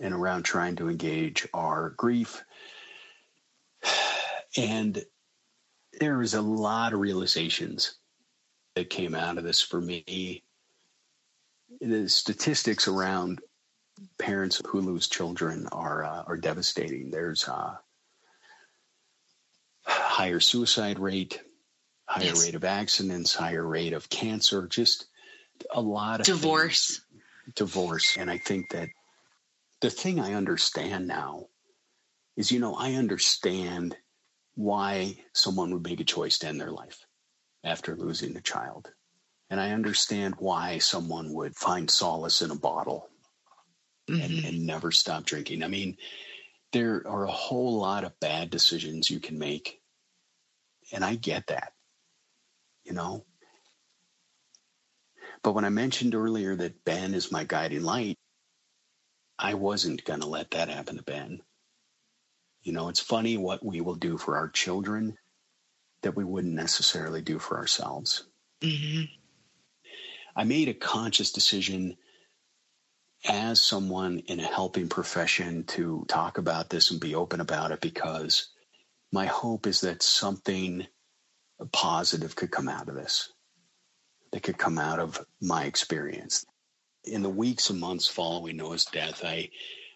[0.00, 2.44] and around trying to engage our grief.
[4.56, 5.04] And
[6.00, 7.94] there was a lot of realizations
[8.74, 10.42] that came out of this for me.
[11.80, 13.40] The statistics around
[14.18, 17.10] parents who lose children are uh, are devastating.
[17.10, 17.80] There's a
[19.84, 21.40] higher suicide rate,
[22.06, 22.44] higher yes.
[22.44, 25.06] rate of accidents, higher rate of cancer, just
[25.72, 26.88] a lot of divorce.
[26.96, 27.00] Things.
[27.56, 28.88] Divorce, and I think that
[29.84, 31.48] the thing I understand now
[32.38, 33.94] is, you know, I understand
[34.54, 37.04] why someone would make a choice to end their life
[37.62, 38.90] after losing a child.
[39.50, 43.10] And I understand why someone would find solace in a bottle
[44.08, 44.22] mm-hmm.
[44.22, 45.62] and, and never stop drinking.
[45.62, 45.98] I mean,
[46.72, 49.82] there are a whole lot of bad decisions you can make.
[50.94, 51.74] And I get that,
[52.84, 53.26] you know.
[55.42, 58.16] But when I mentioned earlier that Ben is my guiding light,
[59.38, 61.40] I wasn't going to let that happen to Ben.
[62.62, 65.18] You know, it's funny what we will do for our children
[66.02, 68.24] that we wouldn't necessarily do for ourselves.
[68.60, 69.04] Mm-hmm.
[70.36, 71.96] I made a conscious decision
[73.26, 77.80] as someone in a helping profession to talk about this and be open about it
[77.80, 78.48] because
[79.12, 80.86] my hope is that something
[81.72, 83.32] positive could come out of this,
[84.32, 86.44] that could come out of my experience.
[87.04, 89.50] In the weeks and months following Noah's death, I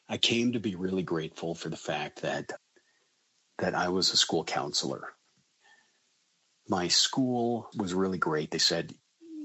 [0.09, 2.53] I came to be really grateful for the fact that
[3.59, 5.13] that I was a school counselor.
[6.69, 8.51] My school was really great.
[8.51, 8.95] They said,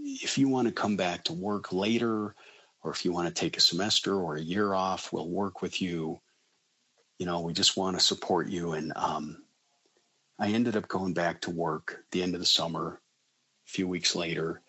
[0.03, 2.36] if you want to come back to work later,
[2.84, 5.82] or if you want to take a semester or a year off, we'll work with
[5.82, 6.20] you.
[7.18, 8.74] You know, we just want to support you.
[8.74, 9.43] And um,
[10.38, 12.99] I ended up going back to work the end of the summer,
[13.68, 14.61] a few weeks later.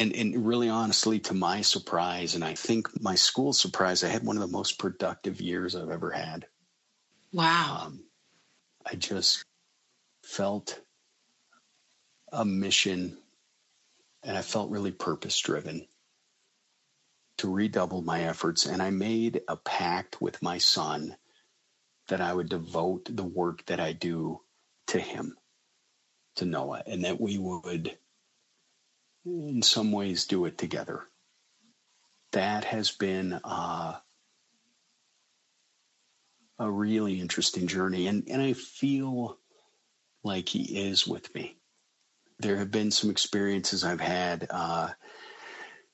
[0.00, 4.24] And, and really honestly, to my surprise, and I think my school surprise, I had
[4.24, 6.46] one of the most productive years I've ever had.
[7.32, 7.82] Wow.
[7.84, 8.04] Um,
[8.90, 9.44] I just
[10.24, 10.80] felt
[12.32, 13.18] a mission
[14.22, 15.86] and I felt really purpose driven
[17.38, 18.66] to redouble my efforts.
[18.66, 21.16] And I made a pact with my son
[22.08, 24.40] that I would devote the work that I do
[24.88, 25.36] to him,
[26.36, 27.96] to Noah, and that we would,
[29.24, 31.02] in some ways, do it together.
[32.32, 33.96] That has been uh,
[36.58, 38.06] a really interesting journey.
[38.06, 39.38] And, and I feel
[40.22, 41.56] like he is with me.
[42.38, 44.90] There have been some experiences I've had uh,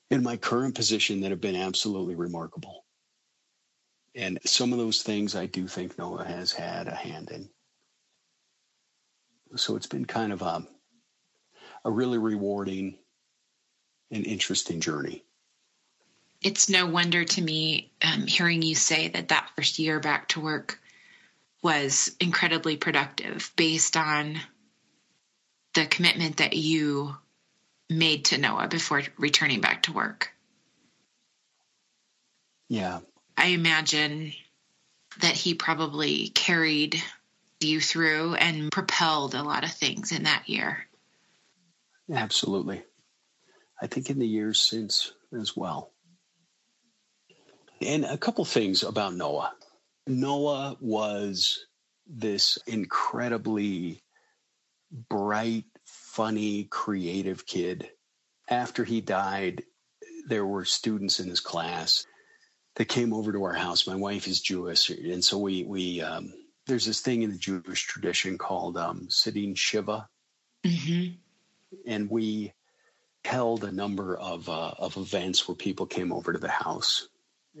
[0.09, 2.85] in my current position that have been absolutely remarkable.
[4.15, 7.49] And some of those things I do think Noah has had a hand in.
[9.55, 10.65] So it's been kind of a,
[11.85, 12.97] a really rewarding
[14.11, 15.23] and interesting journey.
[16.41, 20.39] It's no wonder to me um, hearing you say that that first year back to
[20.39, 20.79] work
[21.63, 24.37] was incredibly productive based on
[25.73, 27.15] the commitment that you
[27.89, 30.31] made to Noah before returning back to work.
[32.69, 32.99] Yeah.
[33.35, 34.33] I imagine
[35.21, 37.01] that he probably carried
[37.59, 40.85] you through and propelled a lot of things in that year.
[42.11, 42.83] Absolutely.
[43.81, 45.91] I think in the years since as well.
[47.81, 49.53] And a couple things about Noah.
[50.07, 51.65] Noah was
[52.07, 54.01] this incredibly
[55.09, 57.89] bright, funny, creative kid.
[58.49, 59.63] After he died,
[60.27, 62.05] there were students in his class
[62.75, 63.87] that came over to our house.
[63.87, 66.33] My wife is Jewish, and so we we um,
[66.67, 70.07] there's this thing in the Jewish tradition called um, sitting shiva,
[70.65, 71.15] mm-hmm.
[71.85, 72.53] and we
[73.27, 77.09] held a number of uh, of events where people came over to the house,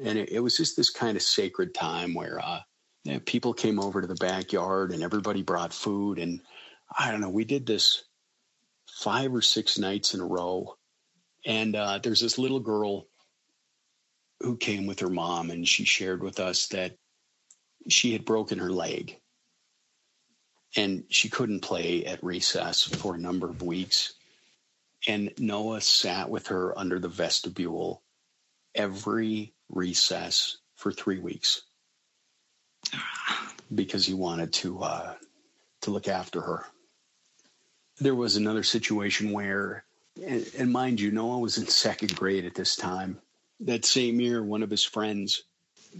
[0.01, 2.61] and it, it was just this kind of sacred time where uh,
[3.25, 6.41] people came over to the backyard and everybody brought food, and
[6.97, 8.05] I don't know, we did this
[8.87, 10.75] five or six nights in a row,
[11.45, 13.07] and uh, there's this little girl
[14.39, 16.95] who came with her mom, and she shared with us that
[17.89, 19.19] she had broken her leg.
[20.75, 24.13] And she couldn't play at recess for a number of weeks.
[25.07, 28.03] And Noah sat with her under the vestibule
[28.75, 31.61] every recess for three weeks
[33.73, 35.15] because he wanted to uh,
[35.81, 36.65] to look after her.
[37.99, 39.83] There was another situation where,
[40.23, 43.19] and, and mind you, Noah was in second grade at this time.
[43.61, 45.43] That same year, one of his friends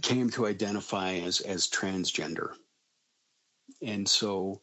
[0.02, 2.50] came to identify as as transgender,
[3.82, 4.60] and so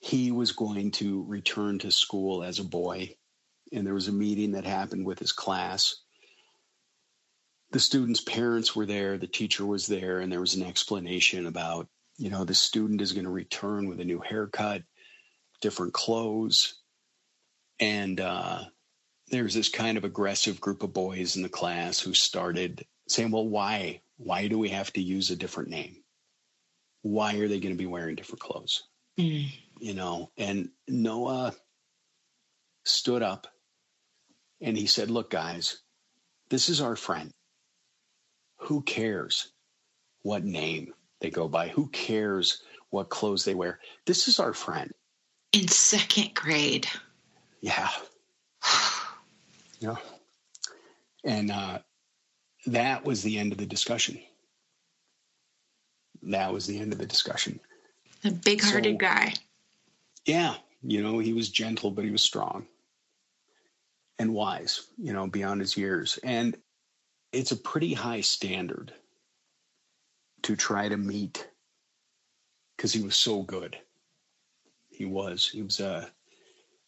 [0.00, 3.16] he was going to return to school as a boy.
[3.72, 5.96] And there was a meeting that happened with his class.
[7.70, 11.88] The student's parents were there, the teacher was there, and there was an explanation about,
[12.18, 14.82] you know, the student is going to return with a new haircut,
[15.62, 16.74] different clothes.
[17.80, 18.64] And uh,
[19.28, 23.48] there's this kind of aggressive group of boys in the class who started saying, well,
[23.48, 24.02] why?
[24.18, 25.96] Why do we have to use a different name?
[27.00, 28.82] Why are they going to be wearing different clothes?
[29.18, 29.48] Mm.
[29.80, 31.54] You know, and Noah
[32.84, 33.46] stood up
[34.62, 35.78] and he said, Look, guys,
[36.48, 37.30] this is our friend.
[38.60, 39.52] Who cares
[40.22, 41.68] what name they go by?
[41.68, 43.80] Who cares what clothes they wear?
[44.06, 44.92] This is our friend.
[45.52, 46.86] In second grade.
[47.60, 47.88] Yeah.
[49.80, 49.96] yeah.
[51.24, 51.80] And uh,
[52.66, 54.20] that was the end of the discussion.
[56.22, 57.58] That was the end of the discussion.
[58.24, 59.34] A big hearted so, guy.
[60.24, 60.54] Yeah.
[60.82, 62.66] You know, he was gentle, but he was strong
[64.18, 66.18] and wise, you know, beyond his years.
[66.22, 66.56] And
[67.32, 68.92] it's a pretty high standard
[70.42, 71.48] to try to meet
[72.76, 73.76] because he was so good.
[74.90, 75.48] He was.
[75.48, 76.10] He was a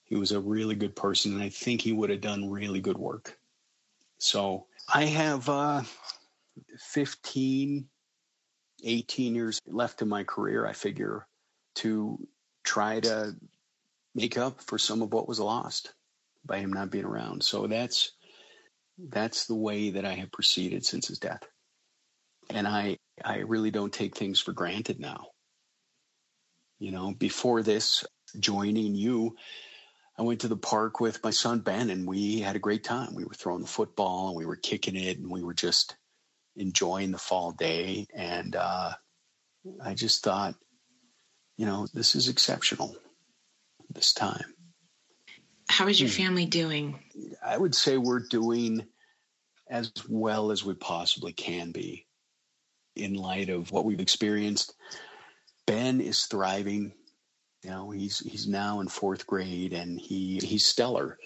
[0.05, 2.99] he was a really good person and I think he would have done really good
[2.99, 3.39] work.
[4.19, 5.83] So I have uh,
[6.79, 7.87] 15,
[8.85, 11.27] 18 years left in my career, I figure,
[11.77, 12.19] to
[12.65, 13.35] try to
[14.15, 15.95] make up for some of what was lost
[16.45, 17.45] by him not being around.
[17.45, 18.13] So that's
[18.99, 21.43] That's the way that I have proceeded since his death.
[22.51, 25.29] And I, I really don't take things for granted now.
[26.79, 28.05] You know, before this,
[28.39, 29.37] joining you,
[30.19, 33.15] I went to the park with my son Ben and we had a great time.
[33.15, 35.97] We were throwing the football and we were kicking it and we were just
[36.57, 38.07] enjoying the fall day.
[38.15, 38.93] And uh,
[39.83, 40.55] I just thought,
[41.57, 42.97] you know, this is exceptional
[43.91, 44.55] this time.
[45.69, 46.17] How is your hmm.
[46.17, 46.99] family doing?
[47.45, 48.87] I would say we're doing
[49.69, 52.07] as well as we possibly can be
[52.97, 54.75] in light of what we've experienced.
[55.67, 56.93] Ben is thriving.
[57.63, 61.19] You know, he's he's now in fourth grade and he he's stellar.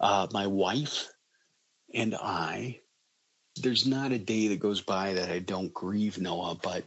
[0.00, 1.08] Uh, my wife
[1.94, 2.80] and I,
[3.56, 6.84] there's not a day that goes by that I don't grieve Noah, but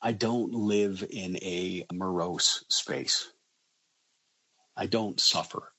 [0.00, 3.32] I don't live in a morose space.
[4.76, 5.72] I don't suffer.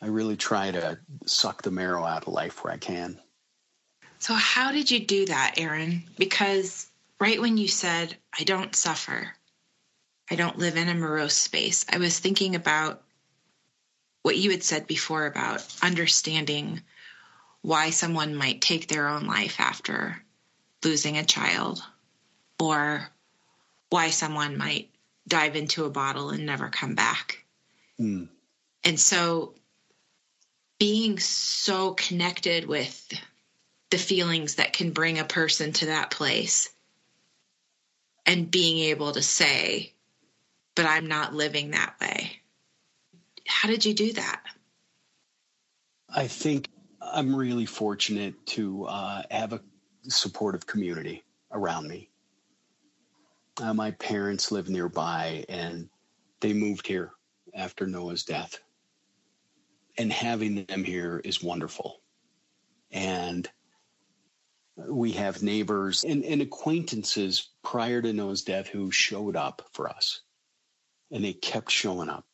[0.00, 3.18] I really try to suck the marrow out of life where I can.
[4.18, 6.04] So, how did you do that, Aaron?
[6.18, 9.32] Because right when you said, I don't suffer,
[10.30, 13.02] I don't live in a morose space, I was thinking about
[14.22, 16.82] what you had said before about understanding
[17.62, 20.22] why someone might take their own life after
[20.82, 21.82] losing a child,
[22.60, 23.08] or
[23.90, 24.90] why someone might
[25.26, 27.44] dive into a bottle and never come back.
[28.00, 28.28] Mm.
[28.84, 29.54] And so
[30.78, 33.12] being so connected with
[33.90, 36.70] the feelings that can bring a person to that place
[38.26, 39.94] and being able to say,
[40.74, 42.40] but I'm not living that way.
[43.46, 44.42] How did you do that?
[46.08, 46.68] I think
[47.00, 49.60] I'm really fortunate to uh, have a
[50.04, 52.10] supportive community around me.
[53.60, 55.88] Uh, my parents live nearby and
[56.40, 57.12] they moved here
[57.54, 58.58] after Noah's death.
[59.98, 62.02] And having them here is wonderful.
[62.92, 63.48] And
[64.76, 70.20] we have neighbors and, and acquaintances prior to Noah's death who showed up for us.
[71.10, 72.26] And they kept showing up.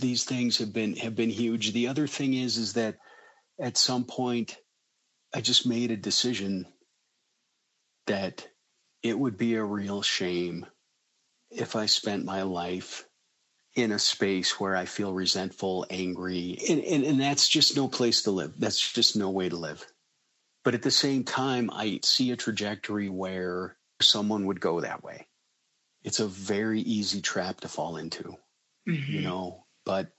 [0.00, 1.72] These things have been have been huge.
[1.72, 2.96] The other thing is is that
[3.60, 4.56] at some point
[5.32, 6.66] I just made a decision
[8.06, 8.48] that
[9.04, 10.66] it would be a real shame
[11.50, 13.04] if I spent my life
[13.76, 18.22] in a space where I feel resentful, angry, and, and, and that's just no place
[18.22, 18.54] to live.
[18.58, 19.84] That's just no way to live.
[20.64, 25.26] But at the same time, I see a trajectory where someone would go that way.
[26.02, 28.36] It's a very easy trap to fall into,
[28.88, 29.12] mm-hmm.
[29.12, 30.12] you know, but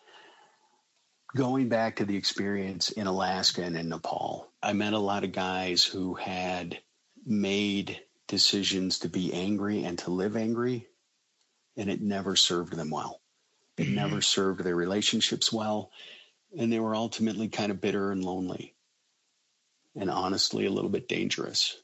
[1.36, 5.32] going back to the experience in Alaska and in Nepal, I met a lot of
[5.32, 6.80] guys who had
[7.26, 10.88] made decisions to be angry and to live angry,
[11.78, 13.22] and it never served them well.
[13.78, 13.96] It mm-hmm.
[13.96, 15.92] never served their relationships well,
[16.58, 18.76] and they were ultimately kind of bitter and lonely,
[19.96, 21.76] and honestly, a little bit dangerous.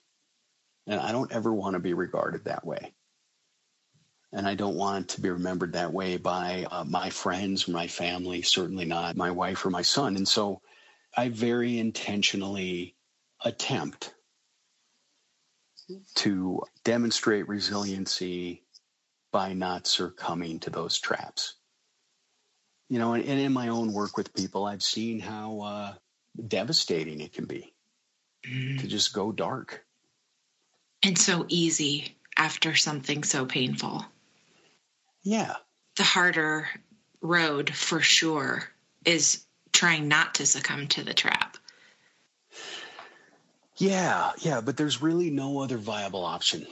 [0.88, 2.94] And I don't ever want to be regarded that way.
[4.34, 8.42] And I don't want to be remembered that way by uh, my friends, my family,
[8.42, 10.16] certainly not my wife or my son.
[10.16, 10.62] And so
[11.16, 12.96] I very intentionally
[13.44, 14.14] attempt
[16.16, 18.64] to demonstrate resiliency
[19.32, 21.56] by not succumbing to those traps.
[22.90, 25.94] You know, and, and in my own work with people, I've seen how uh,
[26.48, 27.74] devastating it can be
[28.46, 28.80] mm.
[28.80, 29.86] to just go dark.
[31.04, 34.06] And so easy after something so painful.
[35.24, 35.56] Yeah.
[35.96, 36.68] The harder
[37.22, 38.64] road for sure
[39.06, 41.58] is trying not to succumb to the trap.
[43.82, 46.68] Yeah, yeah, but there's really no other viable option.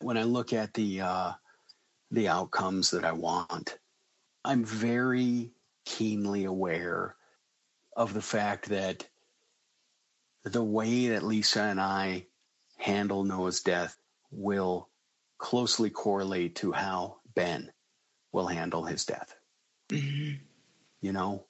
[0.00, 1.32] When I look at the uh,
[2.10, 3.78] the outcomes that I want,
[4.44, 5.52] I'm very
[5.86, 7.16] keenly aware
[7.96, 9.08] of the fact that
[10.44, 12.26] the way that Lisa and I
[12.76, 13.96] handle Noah's death
[14.30, 14.90] will
[15.38, 17.72] closely correlate to how Ben
[18.32, 19.34] will handle his death.
[19.88, 20.34] Mm-hmm.
[21.00, 21.45] You know,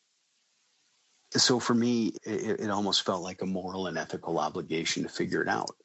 [1.40, 5.42] so for me, it, it almost felt like a moral and ethical obligation to figure
[5.42, 5.76] it out.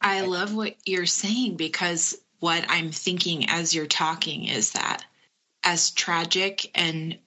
[0.00, 5.04] I love what you're saying because what I'm thinking as you're talking is that
[5.64, 7.18] as tragic and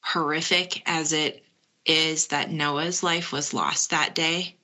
[0.00, 1.44] horrific as it
[1.86, 4.56] is that Noah's life was lost that day,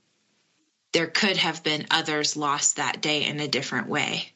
[0.92, 4.32] there could have been others lost that day in a different way.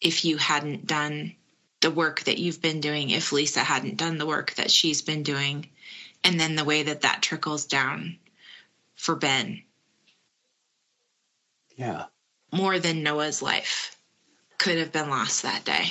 [0.00, 1.36] If you hadn't done
[1.80, 5.22] the work that you've been doing, if Lisa hadn't done the work that she's been
[5.22, 5.68] doing,
[6.26, 8.18] and then the way that that trickles down
[8.96, 9.62] for Ben.
[11.76, 12.06] Yeah.
[12.52, 13.96] More than Noah's life
[14.58, 15.86] could have been lost that day.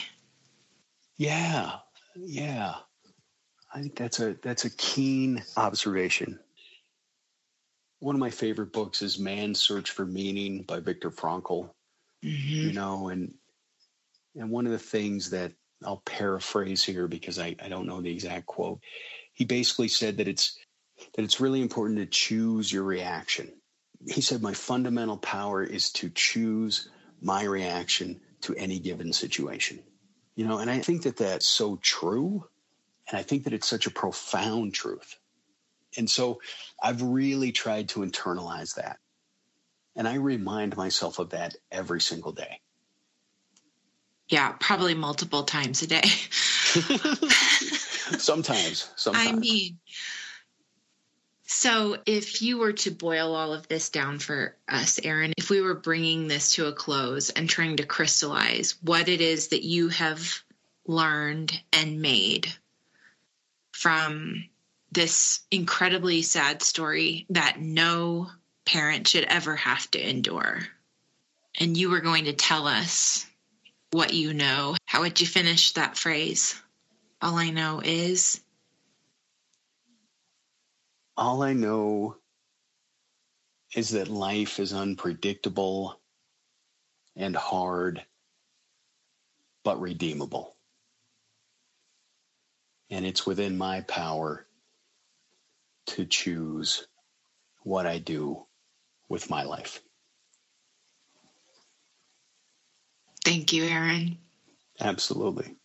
[1.18, 1.72] Yeah.
[2.16, 2.76] Yeah.
[3.74, 6.40] I think that's a that's a keen observation.
[8.00, 11.70] One of my favorite books is Man's Search for Meaning by Viktor Frankl.
[12.24, 12.68] Mm-hmm.
[12.68, 13.34] You know, and
[14.36, 18.12] and one of the things that I'll paraphrase here because I, I don't know the
[18.12, 18.80] exact quote.
[19.36, 20.58] He basically said that it's
[21.16, 23.52] that it's really important to choose your reaction.
[24.08, 26.90] He said, My fundamental power is to choose
[27.22, 29.84] my reaction to any given situation.
[30.36, 32.46] You know, and I think that that's so true.
[33.10, 35.20] And I think that it's such a profound truth.
[35.98, 36.42] And so
[36.82, 38.98] I've really tried to internalize that.
[39.96, 42.60] And I remind myself of that every single day.
[44.28, 46.04] Yeah, probably multiple times a day.
[48.18, 49.28] sometimes, sometimes.
[49.28, 49.80] I mean,
[51.48, 55.62] so if you were to boil all of this down for us, Aaron, if we
[55.62, 59.90] were bringing this to a close and trying to crystallize what it is that you
[59.90, 60.44] have
[60.88, 62.52] learned and made
[63.72, 64.46] from
[64.92, 68.30] this incredibly sad story that no
[68.66, 70.60] parent should ever have to endure.
[71.60, 73.26] And you were going to tell us
[73.92, 74.76] what you know.
[74.86, 76.60] How would you finish that phrase?
[77.22, 78.42] All I know is.
[81.18, 82.18] All I know
[83.76, 86.00] is that life is unpredictable
[87.16, 88.04] and hard,
[89.64, 90.56] but redeemable.
[92.90, 94.46] And it's within my power
[95.88, 96.88] to choose
[97.64, 98.46] what I do
[99.10, 99.82] with my life.
[103.24, 104.18] Thank you, Aaron.
[104.80, 105.56] Absolutely.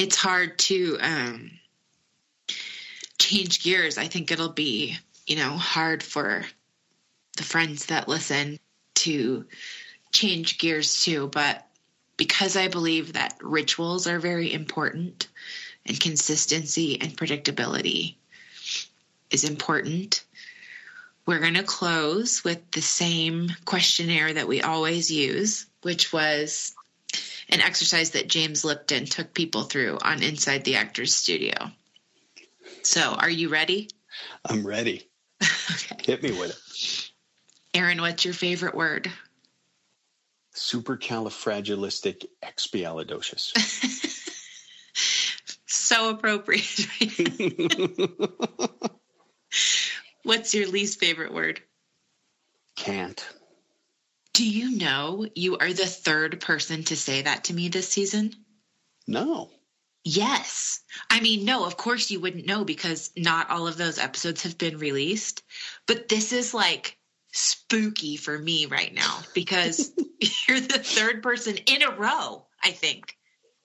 [0.00, 1.50] It's hard to um,
[3.18, 3.98] change gears.
[3.98, 4.96] I think it'll be,
[5.26, 6.42] you know, hard for
[7.36, 8.58] the friends that listen
[8.94, 9.44] to
[10.10, 11.28] change gears too.
[11.28, 11.66] But
[12.16, 15.28] because I believe that rituals are very important
[15.84, 18.14] and consistency and predictability
[19.30, 20.24] is important,
[21.26, 26.74] we're going to close with the same questionnaire that we always use, which was
[27.52, 31.54] an exercise that James Lipton took people through on Inside the Actors Studio.
[32.82, 33.88] So, are you ready?
[34.44, 35.08] I'm ready.
[35.42, 35.96] okay.
[36.04, 37.10] Hit me with it.
[37.74, 39.10] Aaron, what's your favorite word?
[40.54, 43.52] Supercalifragilisticexpialidocious.
[45.66, 46.86] so appropriate.
[50.22, 51.62] What's your least favorite word?
[52.76, 53.26] Can't.
[54.40, 58.34] Do you know you are the third person to say that to me this season?
[59.06, 59.50] No.
[60.02, 60.80] Yes.
[61.10, 64.56] I mean, no, of course you wouldn't know because not all of those episodes have
[64.56, 65.42] been released.
[65.86, 66.96] But this is like
[67.32, 69.92] spooky for me right now because
[70.48, 73.14] you're the third person in a row, I think,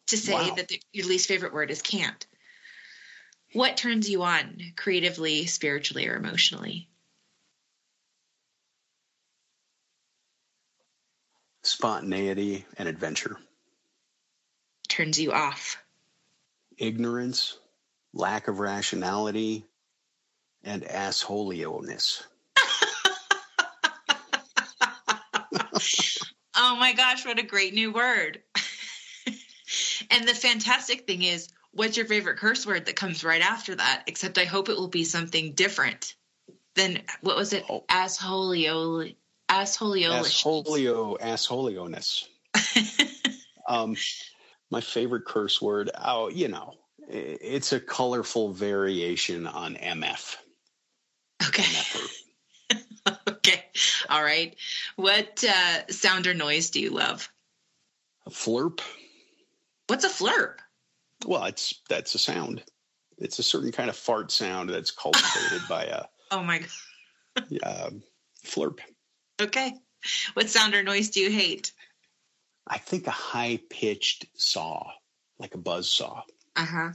[0.07, 0.55] to say Wow.
[0.57, 2.27] that the, your least favorite word is can't.
[3.53, 6.89] What turns you on creatively, spiritually, or emotionally?
[11.65, 13.37] Spontaneity and adventure.
[14.87, 15.77] Turns you off?
[16.77, 17.57] Ignorance,
[18.13, 19.65] lack of rationality,
[20.63, 22.23] and assholioness.
[26.57, 28.41] Oh my gosh, what a great new word.
[30.09, 34.03] and the fantastic thing is, what's your favorite curse word that comes right after that?
[34.07, 36.15] Except I hope it will be something different
[36.75, 37.65] than what was it?
[37.69, 37.83] Oh.
[37.89, 39.13] Assholio
[39.49, 40.43] assholiolishness.
[40.43, 42.25] Assholio, assholioness.
[43.67, 43.95] um,
[44.71, 45.91] my favorite curse word.
[46.03, 46.73] Oh, you know,
[47.07, 50.35] it's a colorful variation on MF.
[51.47, 51.63] Okay.
[53.27, 53.63] Okay.
[54.09, 54.55] All right.
[54.95, 57.29] What uh, sound or noise do you love?
[58.25, 58.79] A flurp.
[59.85, 60.55] What's a flurp?
[61.25, 62.63] Well, it's that's a sound.
[63.19, 67.59] It's a certain kind of fart sound that's cultivated by a Oh my god.
[67.63, 67.89] uh,
[68.43, 68.79] flurp.
[69.41, 69.73] Okay.
[70.33, 71.71] What sound or noise do you hate?
[72.67, 74.91] I think a high pitched saw,
[75.39, 76.21] like a buzz saw.
[76.55, 76.89] Uh huh.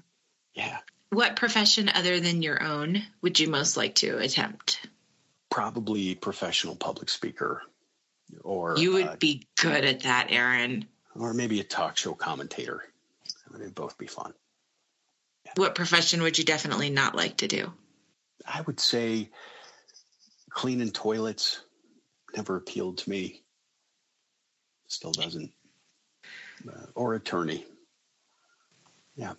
[0.55, 0.78] Yeah,
[1.11, 4.80] What profession other than your own would you most like to attempt?
[5.49, 7.62] probably professional public speaker,
[8.45, 10.86] or You would uh, be good at that, Aaron.
[11.16, 12.84] or maybe a talk show commentator.
[13.53, 14.32] They'd both be fun.
[15.57, 17.72] What profession would you definitely not like to do?
[18.47, 19.28] I would say
[20.51, 21.61] cleaning toilets
[22.37, 23.43] never appealed to me.
[24.89, 25.53] Still doesn't.
[26.68, 27.64] Uh, or attorney.
[29.16, 29.35] Yeah.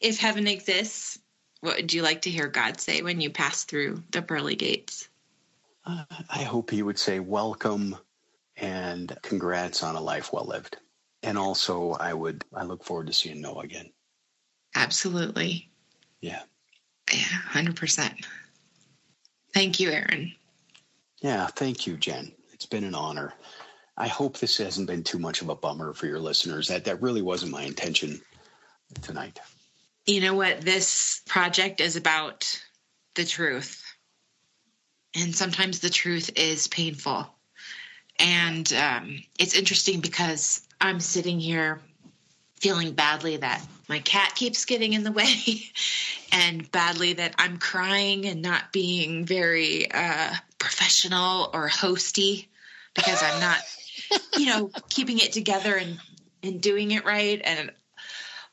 [0.00, 1.18] If heaven exists,
[1.60, 5.08] what would you like to hear God say when you pass through the pearly gates?
[5.86, 7.96] Uh, I hope he would say welcome
[8.56, 10.76] and congrats on a life well lived.
[11.22, 13.90] and also I would I look forward to seeing Noah again.
[14.74, 15.70] Absolutely.
[16.20, 16.42] Yeah.
[17.12, 18.26] Yeah, hundred percent.
[19.52, 20.34] Thank you, Aaron.
[21.24, 22.32] Yeah, thank you, Jen.
[22.52, 23.32] It's been an honor.
[23.96, 26.68] I hope this hasn't been too much of a bummer for your listeners.
[26.68, 28.20] That that really wasn't my intention
[29.00, 29.40] tonight.
[30.04, 30.60] You know what?
[30.60, 32.60] This project is about
[33.14, 33.82] the truth.
[35.16, 37.26] And sometimes the truth is painful.
[38.18, 41.80] And um, it's interesting because I'm sitting here
[42.56, 45.62] feeling badly that my cat keeps getting in the way
[46.32, 50.34] and badly that I'm crying and not being very uh,
[50.64, 52.46] professional or hosty
[52.94, 53.58] because I'm not,
[54.38, 56.00] you know, keeping it together and,
[56.42, 57.38] and doing it right.
[57.44, 57.70] And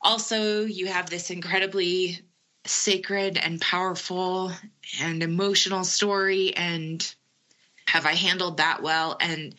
[0.02, 2.20] also, you have this incredibly
[2.66, 4.52] sacred and powerful
[5.00, 6.54] and emotional story.
[6.54, 7.14] And
[7.86, 9.16] have I handled that well?
[9.18, 9.54] And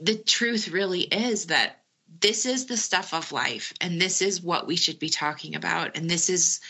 [0.00, 1.82] the truth really is that
[2.20, 5.96] this is the stuff of life and this is what we should be talking about
[5.96, 6.60] and this is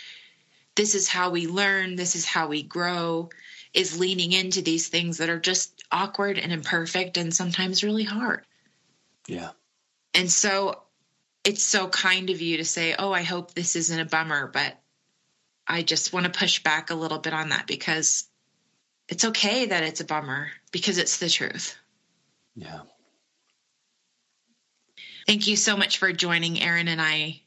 [0.76, 3.28] this is how we learn this is how we grow
[3.75, 8.45] is leaning into these things that are just awkward and imperfect and sometimes really hard
[9.27, 9.51] Yeah.
[10.14, 10.83] and so
[11.45, 14.79] it's so kind of you to say oh i hope this isn't a bummer but
[15.66, 18.29] i just want to push back a little bit on that because
[19.09, 21.77] it's okay that it's a bummer because it's the truth
[22.55, 22.81] Yeah.
[25.27, 27.41] Thank you so much for joining Aaron and I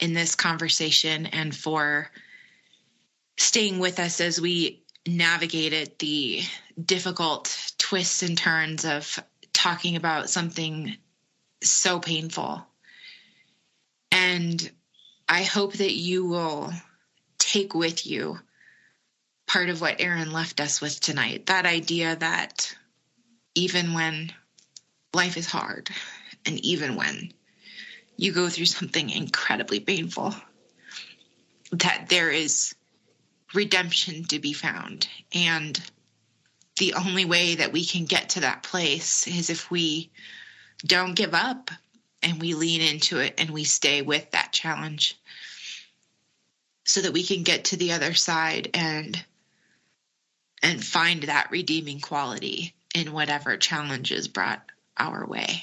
[0.00, 2.10] in this conversation and for
[3.36, 6.42] staying with us as we navigated the
[6.82, 10.96] difficult twists and turns of talking about something
[11.62, 12.66] so painful.
[14.10, 14.70] And
[15.28, 16.72] I hope that you will
[17.38, 18.38] take with you
[19.46, 22.74] part of what Aaron left us with tonight that idea that
[23.54, 24.32] even when
[25.12, 25.90] life is hard,
[26.46, 27.32] and even when
[28.16, 30.34] you go through something incredibly painful,
[31.72, 32.74] that there is
[33.54, 35.08] redemption to be found.
[35.32, 35.80] And
[36.76, 40.10] the only way that we can get to that place is if we
[40.84, 41.70] don't give up
[42.22, 45.18] and we lean into it and we stay with that challenge
[46.84, 49.22] so that we can get to the other side and
[50.62, 54.62] and find that redeeming quality in whatever challenge is brought
[54.96, 55.62] our way.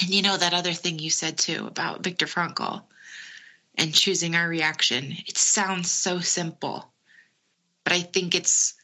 [0.00, 2.82] And you know that other thing you said too about Viktor Frankl
[3.76, 5.16] and choosing our reaction.
[5.26, 6.92] It sounds so simple,
[7.84, 8.74] but I think it's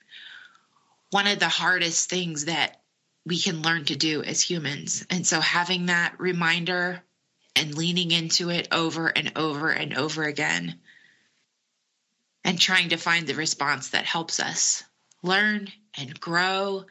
[1.10, 2.80] one of the hardest things that
[3.24, 5.06] we can learn to do as humans.
[5.10, 7.02] And so having that reminder
[7.54, 10.78] and leaning into it over and over and over again
[12.44, 14.84] and trying to find the response that helps us
[15.22, 16.84] learn and grow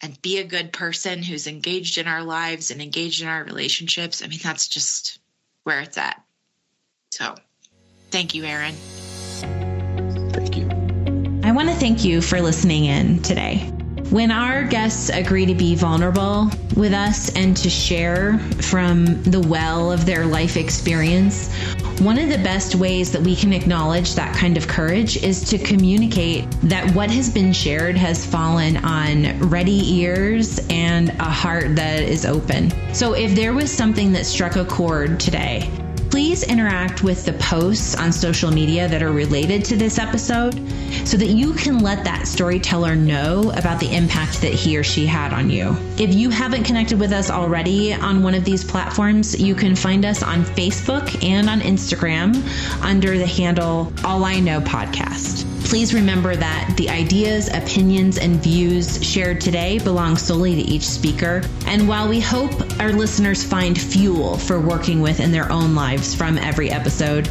[0.00, 4.22] and be a good person who's engaged in our lives and engaged in our relationships.
[4.22, 5.18] I mean, that's just
[5.64, 6.22] where it's at.
[7.10, 7.34] So,
[8.10, 8.74] thank you, Aaron.
[10.32, 10.68] Thank you.
[11.42, 13.72] I want to thank you for listening in today.
[14.10, 19.92] When our guests agree to be vulnerable with us and to share from the well
[19.92, 21.52] of their life experience,
[22.00, 25.58] one of the best ways that we can acknowledge that kind of courage is to
[25.58, 32.00] communicate that what has been shared has fallen on ready ears and a heart that
[32.00, 32.72] is open.
[32.94, 35.70] So if there was something that struck a chord today,
[36.10, 40.54] please interact with the posts on social media that are related to this episode
[41.06, 45.06] so that you can let that storyteller know about the impact that he or she
[45.06, 45.76] had on you.
[45.98, 50.04] If you haven't connected with us already on one of these platforms, you can find
[50.04, 52.34] us on Facebook and on Instagram
[52.82, 55.57] under the handle All I Know Podcast.
[55.68, 61.42] Please remember that the ideas, opinions, and views shared today belong solely to each speaker.
[61.66, 62.50] And while we hope
[62.80, 67.28] our listeners find fuel for working with in their own lives from every episode,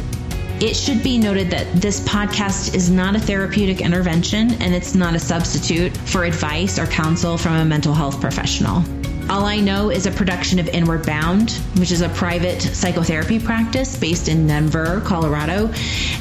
[0.60, 5.16] it should be noted that this podcast is not a therapeutic intervention and it's not
[5.16, 8.84] a substitute for advice or counsel from a mental health professional.
[9.30, 13.94] All I Know is a production of Inward Bound, which is a private psychotherapy practice
[13.94, 15.70] based in Denver, Colorado.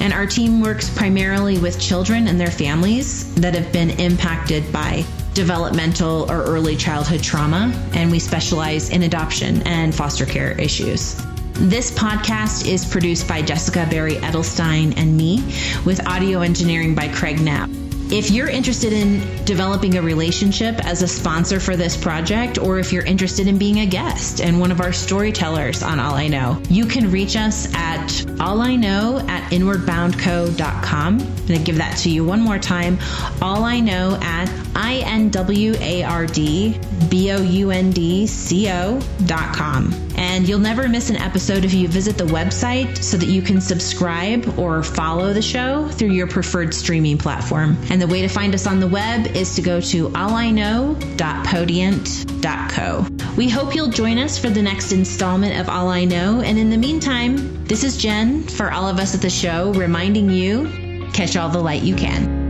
[0.02, 5.06] And our team works primarily with children and their families that have been impacted by
[5.34, 7.72] developmental or early childhood trauma.
[7.94, 11.16] And we specialize in adoption and foster care issues.
[11.54, 15.38] This podcast is produced by Jessica Barry Edelstein and me,
[15.86, 17.70] with audio engineering by Craig Knapp.
[18.10, 22.94] If you're interested in developing a relationship as a sponsor for this project, or if
[22.94, 26.62] you're interested in being a guest and one of our storytellers on All I Know,
[26.70, 31.18] you can reach us at alliknow at inwardboundco.com.
[31.18, 32.98] I'm going to give that to you one more time.
[33.42, 36.80] All I know at I-N-W-A-R-D
[37.10, 39.94] B-O-U-N-D-C-O dot com.
[40.18, 43.62] And you'll never miss an episode if you visit the website so that you can
[43.62, 47.78] subscribe or follow the show through your preferred streaming platform.
[47.90, 53.08] And the way to find us on the web is to go to alliknow.podiant.co.
[53.36, 56.42] We hope you'll join us for the next installment of All I Know.
[56.42, 60.30] And in the meantime, this is Jen for all of us at the show reminding
[60.30, 62.47] you catch all the light you can.